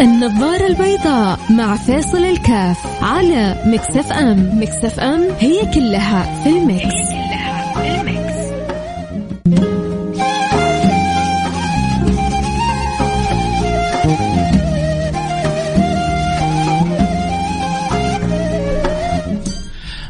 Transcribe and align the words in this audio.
النظارة 0.00 0.66
البيضاء 0.66 1.40
مع 1.50 1.76
فيصل 1.76 2.24
الكاف 2.24 3.02
على 3.02 3.62
Mix 3.66 4.12
FM. 4.12 4.60
Mix 4.60 5.00
FM 5.00 5.20
هي 5.38 5.74
كلها 5.74 6.42
في 6.44 6.48
ال 6.50 6.57
Mix, 6.57 6.84
هي 6.84 7.10
كلها 7.10 7.74
في 7.74 8.00
ال 8.00 8.06
Mix. 8.06 8.30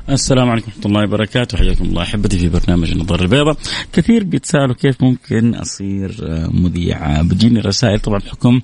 السلام 0.09 0.51
عليكم 0.51 0.67
ورحمة 0.69 0.87
الله 0.87 1.05
وبركاته. 1.05 1.59
حياكم 1.59 1.85
الله 1.85 2.03
أحبتي 2.03 2.39
في 2.39 2.49
برنامج 2.49 2.91
النظارة 2.91 3.23
البيضاء. 3.23 3.57
كثير 3.93 4.25
بيتساءلوا 4.25 4.75
كيف 4.75 5.03
ممكن 5.03 5.55
أصير 5.55 6.17
مذيعة 6.53 7.23
بتجيني 7.23 7.61
رسائل. 7.61 8.01
طبعا 8.01 8.19
بحكم 8.19 8.61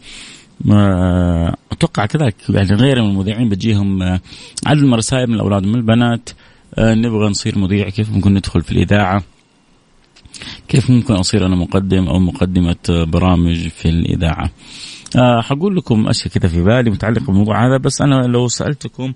أتوقع 1.72 2.06
كذلك. 2.06 2.34
يعني 2.48 2.74
غير 2.74 3.02
من 3.02 3.10
المذيعين 3.10 3.48
بتجيهم 3.48 4.02
عدد 4.66 4.82
من 4.82 4.92
الرسائل 4.92 5.26
من 5.26 5.34
الأولاد 5.34 5.66
ومن 5.66 5.74
البنات. 5.74 6.30
نبغى 6.78 7.28
نصير 7.28 7.58
مذيع 7.58 7.88
كيف 7.88 8.12
ممكن 8.12 8.34
ندخل 8.34 8.62
في 8.62 8.72
الإذاعة؟ 8.72 9.22
كيف 10.68 10.90
ممكن 10.90 11.14
أصير 11.14 11.46
أنا 11.46 11.56
مقدم 11.56 12.08
أو 12.08 12.18
مقدمة 12.18 12.76
برامج 12.88 13.68
في 13.68 13.88
الإذاعة؟ 13.88 14.50
أه 15.16 15.40
حقول 15.40 15.76
لكم 15.76 16.08
أشياء 16.08 16.34
كذا 16.34 16.48
في 16.48 16.62
بالي 16.62 16.90
متعلقة 16.90 17.26
بالموضوع 17.26 17.66
هذا 17.66 17.76
بس 17.76 18.00
أنا 18.00 18.14
لو 18.14 18.48
سألتكم 18.48 19.12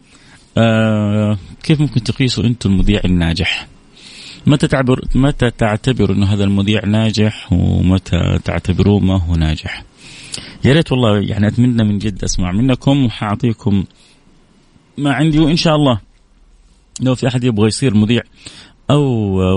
كيف 1.63 1.81
ممكن 1.81 2.03
تقيسوا 2.03 2.45
أنتم 2.45 2.71
المذيع 2.71 3.01
الناجح؟ 3.05 3.67
متى 4.47 4.67
تعبر 4.67 5.01
متى 5.15 5.51
تعتبروا 5.51 6.17
إنه 6.17 6.27
هذا 6.27 6.45
المذيع 6.45 6.85
ناجح 6.87 7.53
ومتى 7.53 8.39
تعتبروه 8.45 9.01
ما 9.01 9.21
هو 9.21 9.35
ناجح؟ 9.35 9.85
يا 10.65 10.73
ريت 10.73 10.93
والله 10.93 11.19
يعني 11.19 11.47
أتمنى 11.47 11.85
من 11.85 11.99
جد 11.99 12.25
أسمع 12.25 12.53
منكم 12.53 13.05
وحأعطيكم 13.05 13.85
ما 14.99 15.13
عندي 15.13 15.39
وإن 15.39 15.57
شاء 15.57 15.77
الله 15.77 16.01
لو 17.01 17.15
في 17.15 17.29
أحد 17.29 17.45
يبغى 17.45 17.69
يصير 17.69 17.95
مذيع 17.95 18.23
أو 18.91 19.05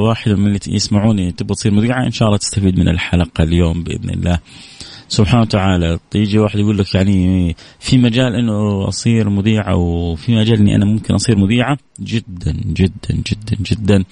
واحد 0.07 0.31
من 0.31 0.47
اللي 0.47 0.59
يسمعوني 0.67 1.31
تبغى 1.31 1.55
تصير 1.55 1.73
مذيعة 1.73 2.05
إن 2.05 2.11
شاء 2.11 2.27
الله 2.27 2.37
تستفيد 2.37 2.79
من 2.79 2.87
الحلقة 2.87 3.43
اليوم 3.43 3.83
بإذن 3.83 4.09
الله. 4.09 4.39
سبحانه 5.07 5.41
وتعالى 5.41 5.99
يجي 6.15 6.39
واحد 6.39 6.59
يقول 6.59 6.77
لك 6.77 6.95
يعني 6.95 7.55
في 7.79 7.97
مجال 7.97 8.35
إنه 8.35 8.87
أصير 8.87 9.29
مذيع 9.29 9.71
أو 9.71 10.15
في 10.15 10.35
مجال 10.35 10.59
إني 10.59 10.75
أنا 10.75 10.85
ممكن 10.85 11.13
أصير 11.13 11.37
مذيعة؟ 11.37 11.77
جدا 11.99 12.51
جدا 12.65 13.11
جدا 13.11 13.57
جدا. 13.61 14.03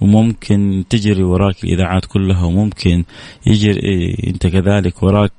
وممكن 0.00 0.84
تجري 0.90 1.22
وراك 1.22 1.64
الإذاعات 1.64 2.04
كلها 2.04 2.44
وممكن 2.44 3.04
يجري 3.46 4.16
أنت 4.26 4.46
كذلك 4.46 5.02
وراك 5.02 5.32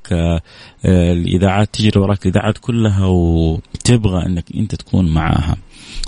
الإذاعات 0.86 1.70
تجري 1.74 2.00
وراك 2.00 2.26
الإذاعات 2.26 2.58
كلها 2.58 3.06
وتبغى 3.06 4.26
أنك 4.26 4.46
أنت 4.56 4.76
تكون 4.76 5.14
معاها. 5.14 5.58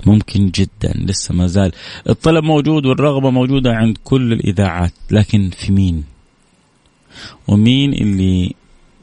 ممكن 0.06 0.50
جدا 0.50 0.94
لسه 0.96 1.36
ما 1.36 1.48
زال. 1.48 1.72
الطلب 2.10 2.44
موجود 2.44 2.86
والرغبة 2.86 3.30
موجودة 3.30 3.74
عند 3.74 3.98
كل 4.04 4.34
الإذاعات 4.34 4.94
لكن 5.12 5.50
في 5.50 5.72
مين؟ 5.72 6.04
ومين 7.48 7.94
اللي 7.94 8.54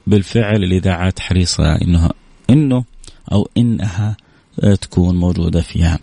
بالفعل 0.07 0.65
الإذاعات 0.65 1.21
حريصة 1.21 1.75
انه 1.83 2.11
إنه 2.51 2.85
أو 3.33 3.49
إنها 3.57 4.17
تكون 4.81 5.17
موجودة 5.17 5.61
فيها. 5.61 5.99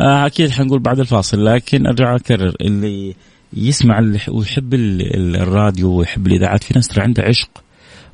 أكيد 0.00 0.50
حنقول 0.50 0.78
بعد 0.78 1.00
الفاصل 1.00 1.44
لكن 1.44 1.86
أرجع 1.86 2.16
أكرر 2.16 2.56
اللي 2.60 3.14
يسمع 3.52 4.12
ويحب 4.28 4.74
الراديو 4.74 5.92
ويحب 5.92 6.26
الإذاعات 6.26 6.64
في 6.64 6.74
ناس 6.74 6.88
ترى 6.88 7.02
عندها 7.02 7.24
عشق 7.24 7.50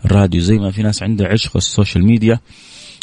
الراديو 0.04 0.40
زي 0.40 0.54
ما 0.54 0.70
في 0.70 0.82
ناس 0.82 1.02
عندها 1.02 1.28
عشق 1.28 1.56
ال 1.56 1.63
social 1.63 2.04
media 2.04 2.40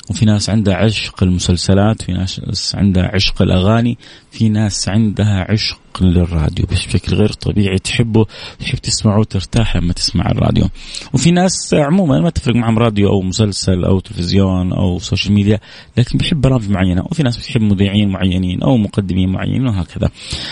وفي 0.09 0.25
ناس 0.25 0.49
عندها 0.49 0.75
عشق 0.75 1.23
المسلسلات 1.23 2.01
في 2.01 2.11
ناس 2.11 2.75
عندها 2.75 3.11
عشق 3.15 3.41
الأغاني 3.41 3.97
في 4.31 4.49
ناس 4.49 4.89
عندها 4.89 5.51
عشق 5.51 5.79
للراديو. 6.01 6.65
بشكل 6.65 7.15
غير 7.15 7.33
طبيعي 7.33 7.80
تحبه 7.80 8.25
تحب 8.59 8.77
تسمعه 8.77 9.19
وترتاح 9.19 9.77
لما 9.77 9.93
تسمع 9.93 10.31
الراديو. 10.31 10.69
وفي 11.13 11.31
ناس 11.31 11.73
عموما 11.73 12.19
ما 12.19 12.30
تفرق 12.30 12.55
معهم 12.55 12.80
راديو 12.80 13.09
أو 13.09 13.21
مسلسل 13.21 13.83
أو 13.86 13.99
تلفزيون 13.99 14.73
أو 14.73 14.99
social 14.99 15.33
media 15.33 15.59
لكن 15.97 16.17
بيحب 16.17 16.42
برامج 16.42 16.69
معينة. 16.69 17.03
وفي 17.11 17.23
ناس 17.23 17.37
بتحب 17.37 17.61
مذيعين 17.61 18.09
معينين 18.09 18.63
أو 18.63 18.77
مقدمين 18.77 19.30
معينين 19.30 19.67
وهكذا. 19.67 20.09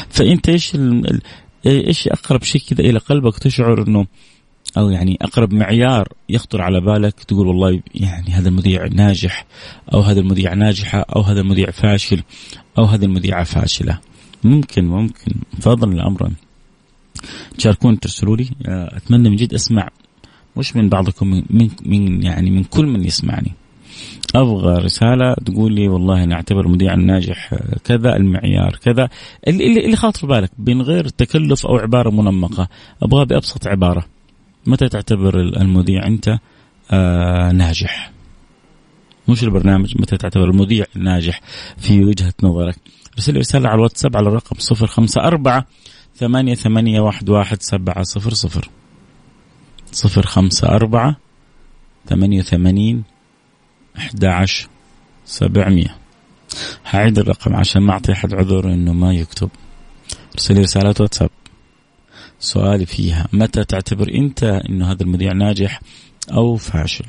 فأنت 0.09 0.49
إيش 0.49 0.77
إيش 1.65 2.07
أقرب 2.07 2.43
شيء 2.43 2.61
كذا 2.69 2.81
إلى 2.81 2.99
قلبك 2.99 3.37
تشعر 3.37 3.87
إنه 3.87 4.05
أو 4.77 4.89
يعني 4.89 5.17
أقرب 5.21 5.53
معيار 5.53 6.07
يخطر 6.29 6.61
على 6.61 6.81
بالك 6.81 7.23
تقول 7.23 7.47
والله 7.47 7.81
يعني 7.95 8.29
هذا 8.31 8.49
المذيع 8.49 8.87
ناجح 8.87 9.45
أو 9.93 9.99
هذا 9.99 10.19
المذيع 10.19 10.53
ناجحة 10.53 10.99
أو 11.15 11.21
هذا 11.21 11.41
المذيع 11.41 11.71
فاشل 11.71 12.23
أو 12.77 12.85
هذه 12.85 13.05
المذيعة 13.05 13.43
فاشلة. 13.43 13.99
ممكن 14.43 14.85
ممكن. 14.85 15.31
فضلا 15.59 16.07
امرا 16.07 16.31
تشاركون 17.57 17.99
ترسلوا 17.99 18.37
لي. 18.37 18.49
أتمنى 18.65 19.29
من 19.29 19.35
جد 19.35 19.53
أسمع. 19.53 19.89
مش 20.57 20.75
من 20.75 20.89
بعضكم 20.89 21.43
من, 21.49 21.69
من 21.85 22.23
يعني 22.23 22.51
من 22.51 22.63
كل 22.63 22.85
من 22.85 23.05
يسمعني. 23.05 23.51
أبغى 24.35 24.83
رسالة 24.83 25.33
تقول 25.45 25.73
لي 25.73 25.87
والله 25.87 26.23
أنا 26.23 26.35
أعتبر 26.35 26.65
المذيع 26.65 26.93
الناجح 26.93 27.55
كذا 27.83 28.15
المعيار 28.15 28.79
كذا. 28.83 29.09
اللي 29.47 29.85
اللي 29.85 29.95
خاطر 29.95 30.27
بالك 30.27 30.51
من 30.57 30.81
غير 30.81 31.07
تكلف 31.07 31.65
أو 31.65 31.77
عبارة 31.77 32.09
منمقة. 32.09 32.67
أبغى 33.03 33.25
بأبسط 33.25 33.67
عبارة. 33.67 34.05
متى 34.65 34.89
تعتبر 34.89 35.39
المذيع 35.39 36.07
أنت 36.07 36.37
آه 36.91 37.51
ناجح؟ 37.51 38.11
مش 39.27 39.43
البرنامج 39.43 40.01
متى 40.01 40.17
تعتبر 40.17 40.49
المذيع 40.49 40.85
ناجح 40.95 41.41
في 41.77 42.03
وجهة 42.03 42.33
نظرك؟ 42.43 42.75
ارسل 43.13 43.37
رسالة 43.37 43.69
على 43.69 43.75
الواتساب 43.75 44.17
على 44.17 44.27
الرقم 44.27 44.55
صفر 44.59 44.87
خمسة 44.87 45.21
أربعة 45.21 45.65
ثمانية 46.15 46.55
ثمانية 46.55 46.99
واحد 46.99 47.29
واحد 47.29 47.61
سبعة 47.61 48.03
صفر 48.03 48.33
صفر. 48.33 48.69
صفر 49.91 50.25
خمسة 50.25 50.67
أربعة 50.67 51.15
ثمانية 52.05 52.39
وثمانين 52.39 53.03
أحد 53.97 54.25
عشر 54.25 54.67
سبعمية. 55.25 55.95
هعيد 56.85 57.19
الرقم 57.19 57.55
عشان 57.55 57.81
ما 57.81 57.93
أعطي 57.93 58.11
أحد 58.11 58.33
عذر 58.33 58.73
إنه 58.73 58.93
ما 58.93 59.13
يكتب. 59.13 59.49
ارسل 60.33 60.59
رسالة 60.59 60.95
واتساب 60.99 61.29
سؤالي 62.41 62.85
فيها. 62.85 63.27
متى 63.33 63.63
تعتبر 63.63 64.13
أنت 64.13 64.43
أنه 64.43 64.91
هذا 64.91 65.03
المذيع 65.03 65.33
ناجح 65.33 65.81
أو 66.33 66.55
فاشل؟ 66.55 67.05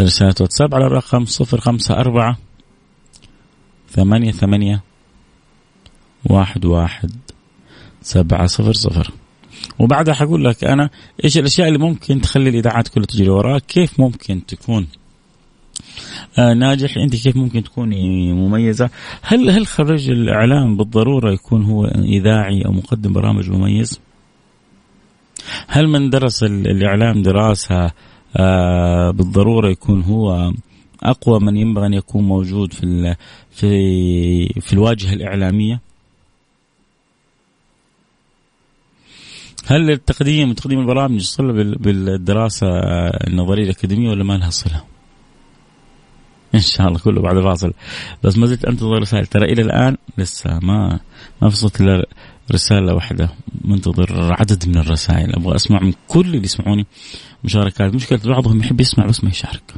رسالة 0.00 0.34
واتساب 0.40 0.74
على 0.74 0.86
الرقم 0.86 1.24
صفر 1.24 1.60
خمسة 1.60 1.94
أربعة 1.94 2.38
ثمانية 3.90 4.32
ثمانية 4.32 4.82
واحد 6.24 6.64
واحد 6.64 7.10
سبعة 8.02 8.46
صفر 8.46 8.72
صفر. 8.72 9.10
وبعدها 9.78 10.14
حقول 10.14 10.44
لك 10.44 10.64
أنا 10.64 10.90
إيش 11.24 11.38
الأشياء 11.38 11.68
اللي 11.68 11.78
ممكن 11.78 12.20
تخلي 12.20 12.48
الإذاعات 12.48 12.88
كلها 12.88 13.06
تجري 13.06 13.28
وراك؟ 13.28 13.62
كيف 13.66 14.00
ممكن 14.00 14.46
تكون؟ 14.46 14.86
ناجح 16.38 16.96
أنت 16.96 17.16
كيف 17.16 17.36
ممكن 17.36 17.62
تكوني 17.62 18.32
مميزة؟ 18.32 18.90
هل 19.22 19.50
هل 19.50 19.66
خريج 19.66 20.10
الإعلام 20.10 20.76
بالضرورة 20.76 21.32
يكون 21.32 21.64
هو 21.64 21.84
إذاعي 21.86 22.62
أو 22.66 22.72
مقدم 22.72 23.12
برامج 23.12 23.50
مميز؟ 23.50 24.00
هل 25.68 25.88
من 25.88 26.10
درس 26.10 26.42
الإعلام 26.42 27.22
دراسة 27.22 27.90
آه 28.36 29.10
بالضرورة 29.10 29.70
يكون 29.70 30.02
هو 30.02 30.52
أقوى 31.02 31.40
من 31.40 31.56
ينبغي 31.56 31.86
أن 31.86 31.94
يكون 31.94 32.24
موجود 32.24 32.72
في 32.72 33.16
في 33.50 33.70
في 34.60 34.72
الواجهة 34.72 35.12
الإعلامية؟ 35.12 35.80
هل 39.66 39.90
التقديم 39.90 40.50
وتقديم 40.50 40.80
البرامج 40.80 41.20
صله 41.20 41.52
بالدراسة 41.52 42.66
النظرية 43.26 43.64
الأكاديمية 43.64 44.10
ولا 44.10 44.24
ما 44.24 44.38
لها 44.38 44.50
صلة؟ 44.50 44.91
ان 46.54 46.60
شاء 46.60 46.88
الله 46.88 46.98
كله 46.98 47.22
بعد 47.22 47.36
الفاصل. 47.36 47.72
بس 48.22 48.38
ما 48.38 48.46
زلت 48.46 48.64
أنتظر 48.64 48.98
رسائل 49.00 49.26
ترى 49.26 49.52
إلى 49.52 49.62
الآن 49.62 49.96
لسه 50.18 50.58
ما 50.62 51.00
ما 51.42 51.48
وصلت 51.48 51.80
إلا 51.80 52.06
رسالة 52.52 52.94
واحدة. 52.94 53.28
منتظر 53.64 54.32
عدد 54.40 54.68
من 54.68 54.78
الرسائل. 54.78 55.34
أبغى 55.36 55.56
أسمع 55.56 55.80
من 55.82 55.92
كل 56.08 56.20
اللي 56.20 56.44
يسمعوني 56.44 56.86
مشاركات. 57.44 57.94
مشكله 57.94 58.20
بعضهم 58.24 58.60
يحب 58.60 58.80
يسمع 58.80 59.06
بس 59.06 59.24
ما 59.24 59.30
يشارك. 59.30 59.74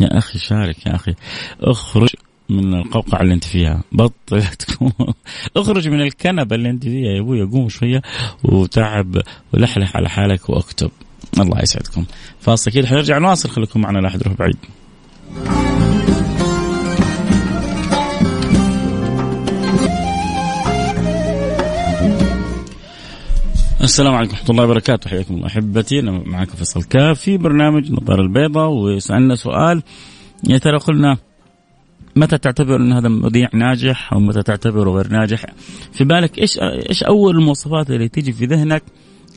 يا 0.00 0.18
أخي 0.18 0.38
شارك 0.38 0.86
يا 0.86 0.94
أخي. 0.94 1.14
اخرج 1.60 2.08
من 2.48 2.74
القوقعة 2.74 3.20
اللي 3.20 3.34
أنت 3.34 3.44
فيها. 3.44 3.82
بطل 3.92 4.42
تكون 4.44 4.92
اخرج 5.56 5.88
من 5.88 6.00
الكنبة 6.00 6.56
اللي 6.56 6.70
أنت 6.70 6.84
فيها 6.84 7.12
يا 7.12 7.20
أبوي. 7.20 7.42
قوم 7.42 7.68
شوية 7.68 8.02
وتعب 8.44 9.16
ولحلح 9.52 9.96
على 9.96 10.08
حالك 10.08 10.50
وأكتب. 10.50 10.90
الله 11.40 11.62
يسعدكم. 11.62 12.04
فاصل 12.40 12.70
كده 12.70 12.86
حنرجع. 12.86 13.18
نواصل. 13.18 13.48
خليكم 13.48 13.80
معنا 13.80 13.98
لا 13.98 14.08
أحد 14.08 14.20
يروح 14.20 14.34
بعيد. 14.34 14.56
السلام 23.82 24.14
عليكم 24.14 24.32
ورحمة 24.32 24.50
الله 24.50 24.64
وبركاته. 24.64 25.10
حياكم 25.10 25.34
الله 25.34 25.46
أحبتي. 25.46 26.00
أنا 26.00 26.10
معكم 26.10 26.52
فيصل 26.52 26.82
كاف 26.82 27.20
في 27.20 27.38
برنامج 27.38 27.92
نظارة 27.92 28.20
البيضاء 28.20 28.70
وسألنا 28.70 29.34
سؤال. 29.34 29.82
يا 30.48 30.58
ترى 30.58 30.78
قلنا 30.78 31.16
متى 32.16 32.38
تعتبر 32.38 32.76
إن 32.76 32.92
هذا 32.92 33.08
مذيع 33.08 33.48
ناجح 33.54 34.12
أو 34.12 34.20
متى 34.20 34.42
تعتبره 34.42 34.90
غير 34.90 35.08
ناجح؟ 35.08 35.46
في 35.92 36.04
بالك 36.04 36.38
إيش 36.38 36.58
إيش 36.88 37.02
أول 37.02 37.36
المواصفات 37.36 37.90
اللي 37.90 38.08
تيجي 38.08 38.32
في 38.32 38.46
ذهنك 38.46 38.82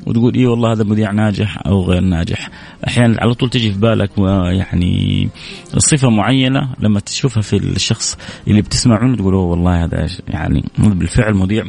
وتقول 0.07 0.35
اي 0.35 0.45
والله 0.45 0.71
هذا 0.71 0.83
مذيع 0.83 1.11
ناجح 1.11 1.67
أو 1.67 1.81
غير 1.81 2.01
ناجح؟ 2.01 2.49
أحيانا 2.87 3.21
على 3.21 3.33
طول 3.33 3.49
تجي 3.49 3.71
في 3.71 3.79
بالك 3.79 4.17
يعني 4.51 5.29
صفة 5.77 6.09
معينة 6.09 6.73
لما 6.79 6.99
تشوفها 6.99 7.41
في 7.41 7.57
الشخص 7.57 8.17
اللي 8.47 8.61
بتسمع 8.61 9.03
منه 9.03 9.17
تقول 9.17 9.33
والله 9.33 9.83
هذا 9.83 10.07
يعني 10.27 10.63
بالفعل 10.77 11.33
مذيع. 11.33 11.65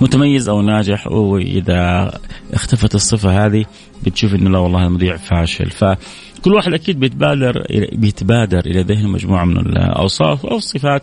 متميز 0.00 0.48
أو 0.48 0.62
ناجح 0.62 1.06
واذا 1.06 2.12
اختفت 2.52 2.94
الصفة 2.94 3.46
هذه 3.46 3.64
بتشوف 4.06 4.34
إنه 4.34 4.50
لا 4.50 4.58
والله 4.58 4.86
المذيع 4.86 5.16
فاشل. 5.16 5.70
فكل 5.70 6.54
واحد 6.54 6.72
أكيد 6.74 7.00
بيتبادر 7.00 7.66
بيتبادر 7.92 8.58
إلى 8.58 8.82
ذهنه 8.82 9.08
مجموعة 9.08 9.44
من 9.44 9.56
الأوصاف 9.58 10.46
أو 10.46 10.56
الصفات 10.56 11.02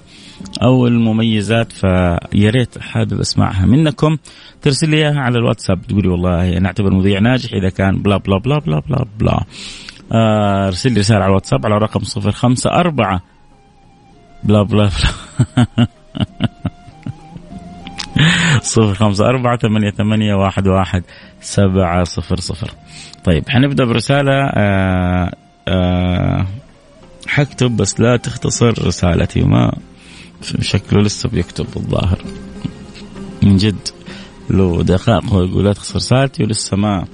أو 0.63 0.87
المميزات 0.87 1.71
فيا 1.71 2.49
ريت 2.49 2.77
حابب 2.77 3.19
أسمعها 3.19 3.65
منكم. 3.65 4.17
ترسل 4.61 4.89
لي 4.89 4.97
إياها 4.97 5.19
على 5.19 5.37
الواتساب 5.37 5.81
تقولي 5.87 6.09
والله 6.09 6.59
نعتبر 6.59 6.93
مذيع 6.93 7.19
ناجح 7.19 7.53
إذا 7.53 7.69
كان 7.69 8.01
بلا 8.01 8.17
بلا 8.17 8.37
بلا 8.37 8.59
بلا 8.59 8.79
بلا 8.79 9.05
بلا. 9.19 9.43
آه، 10.11 10.67
ارسل 10.67 10.91
لي 10.91 10.99
رسالة 10.99 11.19
على 11.19 11.29
الواتساب 11.29 11.65
على 11.65 11.77
رقم 11.77 12.01
054 12.17 13.19
بلا 14.43 14.63
بلا 14.63 14.63
بلا. 14.63 14.89
صفر 18.61 18.93
خمسة 18.93 19.25
أربعة 19.25 19.57
ثمانية, 19.57 19.91
ثمانية 19.91 20.33
واحد, 20.33 20.67
واحد 20.67 21.03
سبعة 21.41 22.03
صفر 22.03 22.39
صفر. 22.39 22.71
طيب 23.23 23.49
حنبدأ 23.49 23.85
برسالة 23.85 24.33
آآ 24.33 25.35
آآ 25.67 26.45
حكتب 27.27 27.77
بس 27.77 27.99
لا 27.99 28.17
تختصر 28.17 28.87
رسالتي 28.87 29.41
وما 29.41 29.77
شكله 30.61 31.01
لسه 31.01 31.29
بيكتب 31.29 31.67
الظاهر. 31.75 32.21
من 33.43 33.57
جد 33.57 33.87
لو 34.49 34.81
دقائق 34.81 35.23
يقول 35.25 35.65
لا 35.65 35.73
تخسر 35.73 35.95
رسالتي 35.95 36.43
ولسه 36.43 36.77
ما 36.77 37.05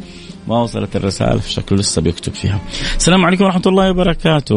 ما 0.48 0.62
وصلت 0.62 0.96
الرسالة 0.96 1.42
شكله 1.42 1.80
لسه 1.80 2.02
بيكتب 2.02 2.34
فيها. 2.34 2.60
السلام 2.96 3.26
عليكم 3.26 3.44
ورحمة 3.44 3.62
الله 3.68 3.90
وبركاته، 3.90 4.56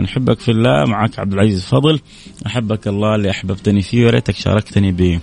نحبك 0.00 0.40
في 0.40 0.50
الله 0.50 0.84
معك 0.84 1.18
عبد 1.18 1.32
العزيز 1.32 1.64
فضل، 1.64 2.00
أحبك 2.46 2.88
الله 2.88 3.14
اللي 3.14 3.30
أحببتني 3.30 3.82
فيه 3.82 4.02
ويا 4.02 4.10
ريتك 4.10 4.34
شاركتني. 4.34 5.20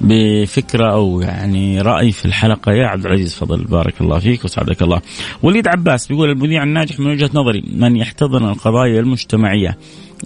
بفكرة 0.00 0.92
أو 0.92 1.20
يعني 1.20 1.80
رأي 1.80 2.12
في 2.12 2.24
الحلقة 2.24 2.72
يا 2.72 2.86
عبد 2.86 3.06
العزيز 3.06 3.34
فضل 3.34 3.64
بارك 3.64 4.00
الله 4.00 4.18
فيك 4.18 4.44
وسعدك 4.44 4.82
الله. 4.82 5.00
وليد 5.42 5.68
عباس 5.68 6.06
بيقول 6.06 6.30
المذيع 6.30 6.62
الناجح 6.62 7.00
من 7.00 7.06
وجهة 7.06 7.30
نظري 7.34 7.64
من 7.74 7.96
يحتضن 7.96 8.44
القضايا 8.48 9.00
المجتمعية 9.00 9.78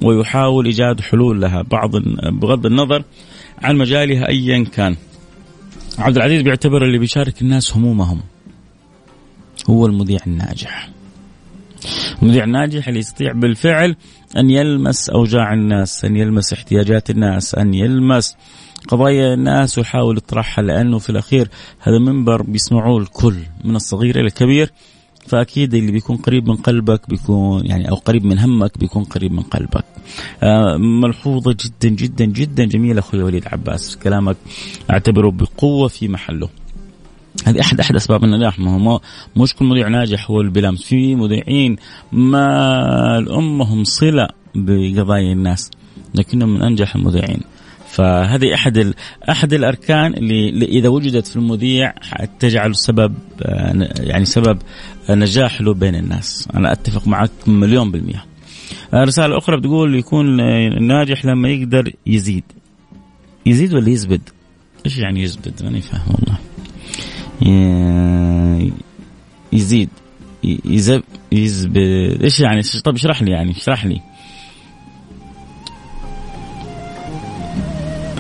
ويحاول 0.03 0.67
إيجاد 0.67 1.01
حلول 1.01 1.41
لها 1.41 1.63
بعض 1.63 1.91
بغض 2.33 2.67
النظر 2.67 3.05
عن 3.63 3.77
مجالها 3.77 4.29
ايا 4.29 4.65
كان. 4.65 4.97
عبد 5.99 6.17
العزيز 6.17 6.43
بيعتبر 6.43 6.85
اللي 6.85 6.99
بيشارك 6.99 7.43
الناس 7.43 7.77
همومهم 7.77 8.21
هو 9.71 9.87
المذيع 9.87 10.21
الناجح. 10.27 10.89
المذيع 12.23 12.45
الناجح 12.45 12.89
اللي 12.89 13.01
يستطيع 13.01 13.33
بالفعل 13.33 13.97
أن 14.37 14.51
يلمس 14.51 15.11
أوجاع 15.11 15.53
الناس، 15.53 16.05
أن 16.05 16.17
يلمس 16.17 16.53
احتياجات 16.53 17.11
الناس، 17.11 17.55
أن 17.55 17.75
يلمس 17.75 18.37
قضايا 18.89 19.35
الناس 19.35 19.79
ويحاول 19.79 20.17
يطرحها 20.17 20.65
لأنه 20.65 20.99
في 20.99 21.11
الأخير 21.11 21.49
هذا 21.81 21.99
منبر 21.99 22.43
بيسمعوه 22.43 22.99
الكل 22.99 23.37
من 23.65 23.77
الصغير 23.77 24.21
إلى 24.21 24.27
الكبير 24.27 24.73
فأكيد 25.27 25.75
اللي 25.75 25.93
بيكون 25.93 26.17
قريب 26.17 26.49
من 26.49 26.57
قلبك 26.57 27.09
بيكون 27.09 27.67
يعني 27.67 27.91
أو 27.91 27.95
قريب 27.95 28.25
من 28.25 28.39
همك 28.39 28.79
بيكون 28.79 29.05
قريب 29.05 29.33
من 29.33 29.43
قلبك. 29.43 29.85
آه 30.43 30.77
ملحوظة 30.77 31.57
جدا 31.65 31.89
جدا 31.89 32.25
جدا 32.25 32.65
جميله 32.65 32.99
أخوي 32.99 33.23
وليد 33.23 33.49
عباس 33.49 33.97
كلامك 33.97 34.37
أعتبره 34.91 35.31
بقوة 35.31 35.89
في 35.89 36.09
محله. 36.09 36.49
هذه 37.47 37.61
أحد 37.61 37.81
أحد 37.81 37.97
أسباب 37.97 38.25
النجاح 38.25 38.59
ما 38.59 38.91
هو 38.91 39.01
مش 39.37 39.55
كل 39.55 39.65
مذيع 39.65 39.89
ناجح 39.89 40.31
هو 40.31 40.41
اللي 40.41 40.77
في 40.77 41.15
مذيعين 41.15 41.77
ما 42.13 43.19
امهم 43.19 43.85
صلة 43.85 44.29
بقضايا 44.55 45.33
الناس 45.33 45.71
لكنهم 46.15 46.55
من 46.55 46.63
أنجح 46.63 46.97
المذيعين. 46.97 47.41
فهذه 47.95 48.55
أحد 48.55 48.95
أحد 49.31 49.53
الأركان 49.53 50.15
اللي 50.15 50.67
إذا 50.67 50.89
وجدت 50.89 51.27
في 51.27 51.37
المذيع 51.37 51.95
تجعل 52.39 52.77
سبب 52.77 53.15
يعني 54.01 54.25
سبب 54.25 54.59
نجاح 55.11 55.61
له 55.61 55.75
بين 55.75 55.95
الناس 55.95 56.49
أنا 56.55 56.73
أتفق 56.73 57.09
معك 57.09 57.31
مليون 57.47 57.91
بالمئه 57.91 58.25
رسالة 58.95 59.39
أخرى 59.39 59.57
بتقول 59.57 59.99
يكون 59.99 60.37
ناجح 60.87 61.25
لما 61.25 61.49
يقدر 61.49 61.93
يزيد 62.07 62.45
يزيد 63.47 63.75
ولا 63.75 63.91
يزبد؟ 63.91 64.21
إيش 64.87 64.99
يعني 64.99 65.23
يزبد؟ 65.23 65.63
ماني 65.63 65.81
فاهم 65.81 66.15
والله. 66.15 66.39
يزيد 69.53 69.89
يزب 70.65 71.03
يزبد 71.33 72.23
إيش 72.23 72.41
يعني؟ 72.41 72.63
طيب 72.85 72.95
اشرح 72.95 73.23
لي 73.23 73.31
يعني 73.31 73.51
اشرح 73.51 73.87
لي. 73.87 74.01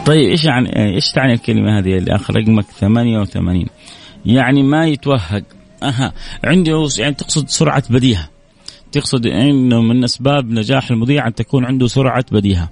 طيب 0.07 0.31
إيش 0.31 0.45
يعني 0.45 0.95
إيش 0.95 1.13
تعني 1.13 1.33
الكلمة 1.33 1.79
هذه 1.79 1.99
اللي 1.99 2.15
اخر 2.15 2.37
رقمك 2.37 2.65
88 2.65 3.67
يعني 4.27 4.63
ما 4.63 4.87
يتوهق. 4.87 5.43
أها. 5.83 6.13
عنده 6.45 6.89
يعني 6.99 7.15
تقصد 7.15 7.49
سرعة 7.49 7.83
بديهة. 7.91 8.29
تقصد 8.93 9.27
إنه 9.27 9.83
من 9.83 10.05
أسباب 10.05 10.51
نجاح 10.51 10.91
المذيع 10.91 11.27
أن 11.27 11.35
تكون 11.35 11.65
عنده 11.65 11.87
سرعة 11.87 12.25
بديهة. 12.33 12.69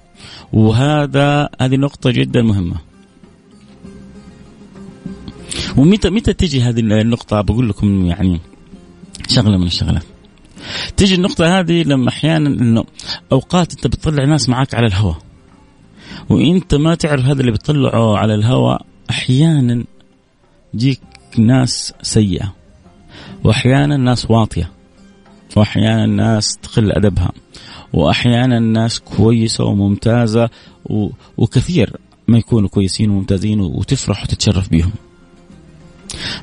وهذا 0.53 1.49
هذه 1.61 1.77
نقطة 1.77 2.11
جدا 2.11 2.43
مهمة. 2.43 2.77
ومتى 5.77 6.11
متى 6.11 6.33
تجي 6.33 6.63
هذه 6.63 6.81
النقطة؟ 6.81 7.41
بقول 7.41 7.69
لكم 7.69 8.07
يعني 8.07 8.41
شغلة 9.29 9.59
من 9.59 9.67
الشغلات 9.67 10.05
تجي 10.97 11.15
النقطة 11.15 11.59
هذه 11.59 11.83
لما 11.83 12.09
أحيانا 12.09 12.49
إنه 12.49 12.85
أوقات 13.33 13.73
أنت 13.73 13.87
بتطلع 13.87 14.25
ناس 14.25 14.49
معك 14.49 14.75
على 14.75 14.87
الهواء. 14.87 15.32
وانت 16.31 16.75
ما 16.75 16.95
تعرف 16.95 17.25
هذا 17.25 17.41
اللي 17.41 17.51
بيطلعه 17.51 18.17
على 18.17 18.35
الهواء 18.35 18.87
أحيانا 19.11 19.85
جيك 20.77 21.01
ناس 21.39 21.95
سيئة 22.03 22.55
واحيانا 23.45 23.97
ناس 23.97 24.31
واطية 24.31 24.71
واحيانا 25.57 26.07
ناس 26.07 26.57
تقل 26.57 26.93
أدبها 26.93 27.33
واحيانا 27.93 28.59
ناس 28.59 29.01
كويسة 29.01 29.65
وممتازة 29.65 30.51
و... 30.85 31.09
وكثير 31.37 31.97
ما 32.29 32.39
يكونوا 32.39 32.69
كويسين 32.69 33.11
وممتازين 33.11 33.61
وتفرح 33.61 34.23
وتتشرف 34.23 34.71
بهم 34.71 34.93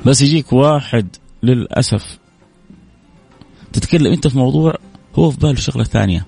بس 0.06 0.22
يجيك 0.22 0.54
واحد 0.54 1.08
للأسف 1.44 2.20
تتكلم 3.74 4.12
أنت 4.12 4.28
في 4.28 4.38
موضوع 4.38 4.76
هو 5.16 5.32
في 5.32 5.38
باله 5.38 5.56
شغلة 5.56 5.84
ثانية. 5.84 6.26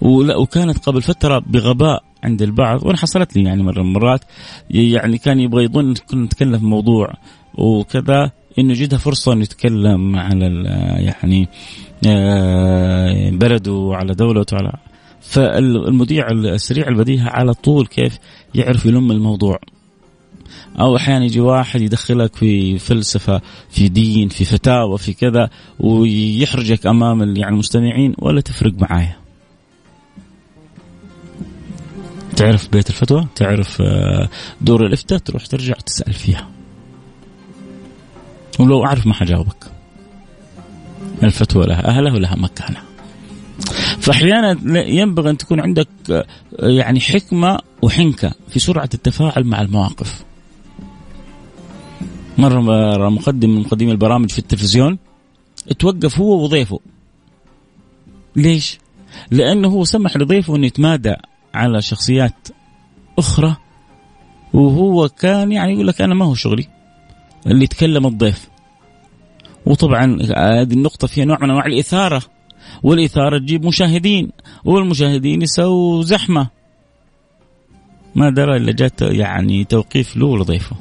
وكانت 0.00 0.78
قبل 0.78 1.02
فترة 1.02 1.38
بغباء 1.46 2.04
عند 2.24 2.42
البعض 2.42 2.86
وأنا 2.86 2.96
حصلت 2.96 3.36
لي 3.36 3.44
يعني 3.44 3.62
مرة 3.62 3.82
من 3.82 3.88
المرات. 3.88 4.20
يعني 4.70 5.18
كان 5.18 5.40
يبغى 5.40 5.64
يظن 5.64 5.94
كنا 5.94 6.24
نتكلم 6.24 6.58
في 6.58 6.64
موضوع 6.64 7.12
وكذا 7.54 8.30
إنه 8.58 8.72
يجدها 8.72 8.98
فرصة 8.98 9.32
إنه 9.32 9.42
يتكلم 9.42 10.16
على 10.16 10.46
يعني 10.98 11.48
آه، 12.06 13.30
بلده 13.30 13.72
وعلى 13.72 14.14
دولته 14.14 14.56
وعلى 14.56 14.72
فالمذيع 15.20 16.30
السريع 16.30 16.88
البديهة 16.88 17.28
على 17.28 17.54
طول 17.54 17.86
كيف 17.86 18.18
يعرف 18.54 18.86
يلم 18.86 19.10
الموضوع. 19.10 19.58
أو 20.80 20.96
أحيانا 20.96 21.24
يجي 21.24 21.40
واحد 21.40 21.80
يدخلك 21.80 22.36
في 22.36 22.78
فلسفة 22.78 23.40
في 23.70 23.88
دين 23.88 24.28
في 24.28 24.44
فتاوى 24.44 24.98
في 24.98 25.12
كذا 25.12 25.50
ويحرجك 25.80 26.86
أمام 26.86 27.20
يعني 27.36 27.54
المستمعين 27.54 28.14
ولا 28.18 28.40
تفرق 28.40 28.72
معايا. 28.78 29.23
تعرف 32.36 32.68
بيت 32.68 32.90
الفتوى؟ 32.90 33.26
تعرف 33.34 33.82
آه، 33.82 34.28
دور 34.60 34.86
الافتاء؟ 34.86 35.18
تروح 35.18 35.46
ترجع 35.46 35.74
تسأل 35.74 36.12
فيها. 36.12 36.48
ولو 38.60 38.84
أعرف 38.84 39.06
ما 39.06 39.14
حجاوبك. 39.14 39.64
الفتوى 41.22 41.66
لها 41.66 41.88
اهلها 41.88 42.12
ولها 42.12 42.36
مكانها. 42.36 42.82
فأحيانا 43.98 44.58
ينبغي 44.88 45.30
أن 45.30 45.36
تكون 45.36 45.60
عندك 45.60 45.88
آه، 46.10 46.24
يعني 46.58 47.00
حكمة 47.00 47.58
وحنكة 47.82 48.32
في 48.48 48.58
سرعة 48.58 48.88
التفاعل 48.94 49.44
مع 49.44 49.60
المواقف. 49.60 50.24
مرة 52.38 52.60
مقدم 53.08 53.50
من 53.50 53.60
مقدمي 53.60 53.92
البرامج 53.92 54.30
في 54.30 54.38
التلفزيون 54.38 54.98
توقف 55.78 56.18
هو 56.18 56.44
وضيفه. 56.44 56.80
ليش؟ 58.36 58.78
لأنه 59.30 59.68
هو 59.68 59.84
سمح 59.84 60.16
لضيفه 60.16 60.56
انه 60.56 60.66
يتمادى 60.66 61.14
على 61.54 61.82
شخصيات 61.82 62.48
أخرى 63.18 63.56
وهو 64.52 65.08
كان 65.08 65.52
يعني 65.52 65.72
يقول 65.72 65.86
لك 65.86 66.00
أنا 66.00 66.14
ما 66.14 66.24
هو 66.24 66.34
شغلي 66.34 66.68
اللي 67.46 67.64
يتكلم 67.64 68.06
الضيف. 68.06 68.48
وطبعا 69.66 70.18
هذه 70.36 70.72
النقطة 70.72 71.06
فيها 71.06 71.24
نوع 71.24 71.38
من 71.42 71.50
أنواع 71.50 71.66
الإثارة 71.66 72.22
والإثارة 72.82 73.38
تجيب 73.38 73.66
مشاهدين 73.66 74.30
والمشاهدين 74.64 75.42
يسووا 75.42 76.02
زحمة. 76.02 76.48
ما 78.14 78.30
درى 78.30 78.56
إلا 78.56 78.72
جات 78.72 79.02
يعني 79.02 79.64
توقيف 79.64 80.16
له 80.16 80.38
لضيفه. 80.38 80.76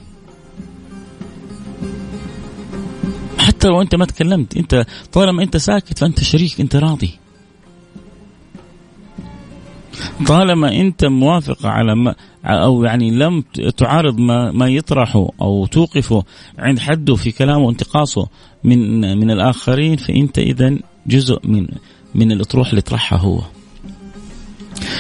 حتى 3.38 3.68
لو 3.68 3.82
أنت 3.82 3.96
ما 3.96 4.06
تكلمت 4.06 4.58
أنت 4.58 4.86
طالما 5.12 5.44
أنت 5.44 5.58
ساكت 5.58 5.98
فأنت 5.98 6.24
شريك 6.24 6.62
أنت 6.62 6.76
راضي. 6.76 7.23
طالما 10.28 10.76
أنت 10.76 11.06
موافق 11.06 11.66
على 11.66 11.96
ما 11.96 12.16
أو 12.46 12.84
يعني 12.84 13.12
لم 13.12 13.44
تعارض 13.78 14.18
ما 14.18 14.52
ما 14.52 14.68
يطرحه 14.68 15.28
أو 15.42 15.66
توقفه 15.66 16.24
عند 16.58 16.80
حده 16.80 17.16
في 17.16 17.32
كلامه 17.32 17.66
وانتقاصه 17.66 18.28
من 18.64 19.02
من 19.18 19.32
الآخرين 19.32 19.96
فأنت 19.96 20.40
اذا 20.40 20.78
جزء 21.08 21.40
من 21.44 21.68
من 22.16 22.32
الاطروحه 22.32 22.70
اللي 22.70 22.82
طرحها 22.82 23.20
هو. 23.20 23.42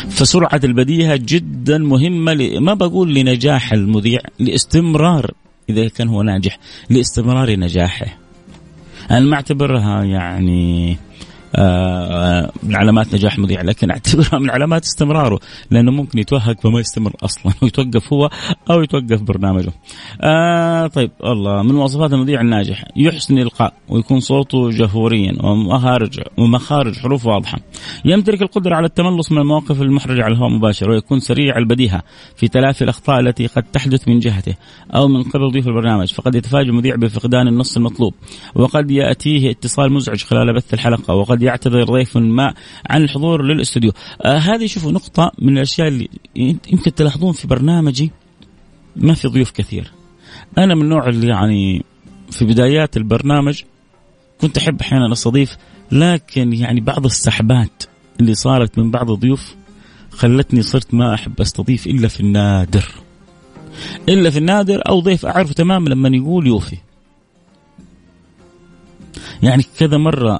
فسرعة 0.09 0.61
البديهة 0.63 1.15
جدا 1.15 1.77
مهمة 1.77 2.59
ما 2.59 2.73
بقول 2.73 3.13
لنجاح 3.13 3.73
المذيع 3.73 4.19
لاستمرار 4.39 5.31
إذا 5.69 5.87
كان 5.87 6.07
هو 6.07 6.21
ناجح 6.21 6.59
لاستمرار 6.89 7.59
نجاحه. 7.59 8.17
أنا 9.11 9.19
ما 9.19 9.35
أعتبرها 9.35 10.03
يعني 10.03 10.97
من 12.63 12.75
علامات 12.75 13.15
نجاح 13.15 13.39
مذيع 13.39 13.61
لكن 13.61 13.91
اعتبرها 13.91 14.39
من 14.39 14.49
علامات 14.49 14.83
استمراره 14.83 15.39
لأنه 15.71 15.91
ممكن 15.91 16.19
يتوهق 16.19 16.61
فما 16.61 16.79
يستمر 16.79 17.13
أصلا 17.23 17.53
ويتوقف 17.61 18.13
هو 18.13 18.29
أو 18.69 18.81
يتوقف 18.81 19.21
برنامجه. 19.21 19.71
آه 20.21 20.87
طيب 20.87 21.11
الله 21.23 21.63
من 21.63 21.71
مواصفات 21.71 22.13
المذيع 22.13 22.41
الناجح 22.41 22.85
يحسن 22.95 23.37
الإلقاء 23.37 23.73
ويكون 23.89 24.19
صوته 24.19 24.69
جهوريا 24.69 25.33
ومخارج 25.43 26.19
ومخارج 26.37 26.99
حروف 26.99 27.25
واضحة. 27.25 27.59
يمتلك 28.05 28.41
القدرة 28.41 28.75
على 28.75 28.85
التملص 28.85 29.31
من 29.31 29.37
المواقف 29.37 29.81
المحرجة 29.81 30.23
على 30.23 30.33
الهواء 30.33 30.49
مباشر 30.49 30.89
ويكون 30.89 31.19
سريع 31.19 31.57
البديهة 31.57 32.01
في 32.35 32.47
تلافي 32.47 32.83
الأخطاء 32.83 33.19
التي 33.19 33.47
قد 33.47 33.63
تحدث 33.63 34.07
من 34.07 34.19
جهته 34.19 34.53
أو 34.95 35.07
من 35.07 35.23
قبل 35.23 35.51
ضيف 35.51 35.67
البرنامج 35.67 36.13
فقد 36.13 36.35
يتفاجئ 36.35 36.69
المذيع 36.69 36.95
بفقدان 36.95 37.47
النص 37.47 37.77
المطلوب 37.77 38.13
وقد 38.55 38.91
يأتيه 38.91 39.51
اتصال 39.51 39.93
مزعج 39.93 40.23
خلال 40.23 40.55
بث 40.55 40.73
الحلقة 40.73 41.13
وقد 41.13 41.42
يعتذر 41.43 41.83
ضيف 41.83 42.17
ما 42.17 42.53
عن 42.89 43.03
الحضور 43.03 43.43
للاستوديو. 43.43 43.91
آه 44.21 44.37
هذه 44.37 44.65
شوفوا 44.65 44.91
نقطة 44.91 45.31
من 45.39 45.57
الأشياء 45.57 45.87
اللي 45.87 46.09
يمكن 46.35 46.93
تلاحظون 46.95 47.33
في 47.33 47.47
برنامجي 47.47 48.11
ما 48.95 49.13
في 49.13 49.27
ضيوف 49.27 49.51
كثير. 49.51 49.91
أنا 50.57 50.75
من 50.75 50.81
النوع 50.81 51.07
اللي 51.07 51.27
يعني 51.27 51.85
في 52.31 52.45
بدايات 52.45 52.97
البرنامج 52.97 53.61
كنت 54.41 54.57
أحب 54.57 54.81
أحيانا 54.81 55.13
أستضيف 55.13 55.57
لكن 55.91 56.53
يعني 56.53 56.81
بعض 56.81 57.05
السحبات 57.05 57.83
اللي 58.19 58.35
صارت 58.35 58.79
من 58.79 58.91
بعض 58.91 59.11
الضيوف 59.11 59.55
خلتني 60.11 60.61
صرت 60.61 60.93
ما 60.93 61.13
أحب 61.13 61.41
أستضيف 61.41 61.87
إلا 61.87 62.07
في 62.07 62.19
النادر. 62.19 62.85
إلا 64.09 64.29
في 64.29 64.37
النادر 64.37 64.81
أو 64.89 64.99
ضيف 64.99 65.25
أعرفه 65.25 65.53
تماما 65.53 65.89
لما 65.89 66.09
يقول 66.17 66.47
يوفي. 66.47 66.77
يعني 69.43 69.63
كذا 69.79 69.97
مرة 69.97 70.39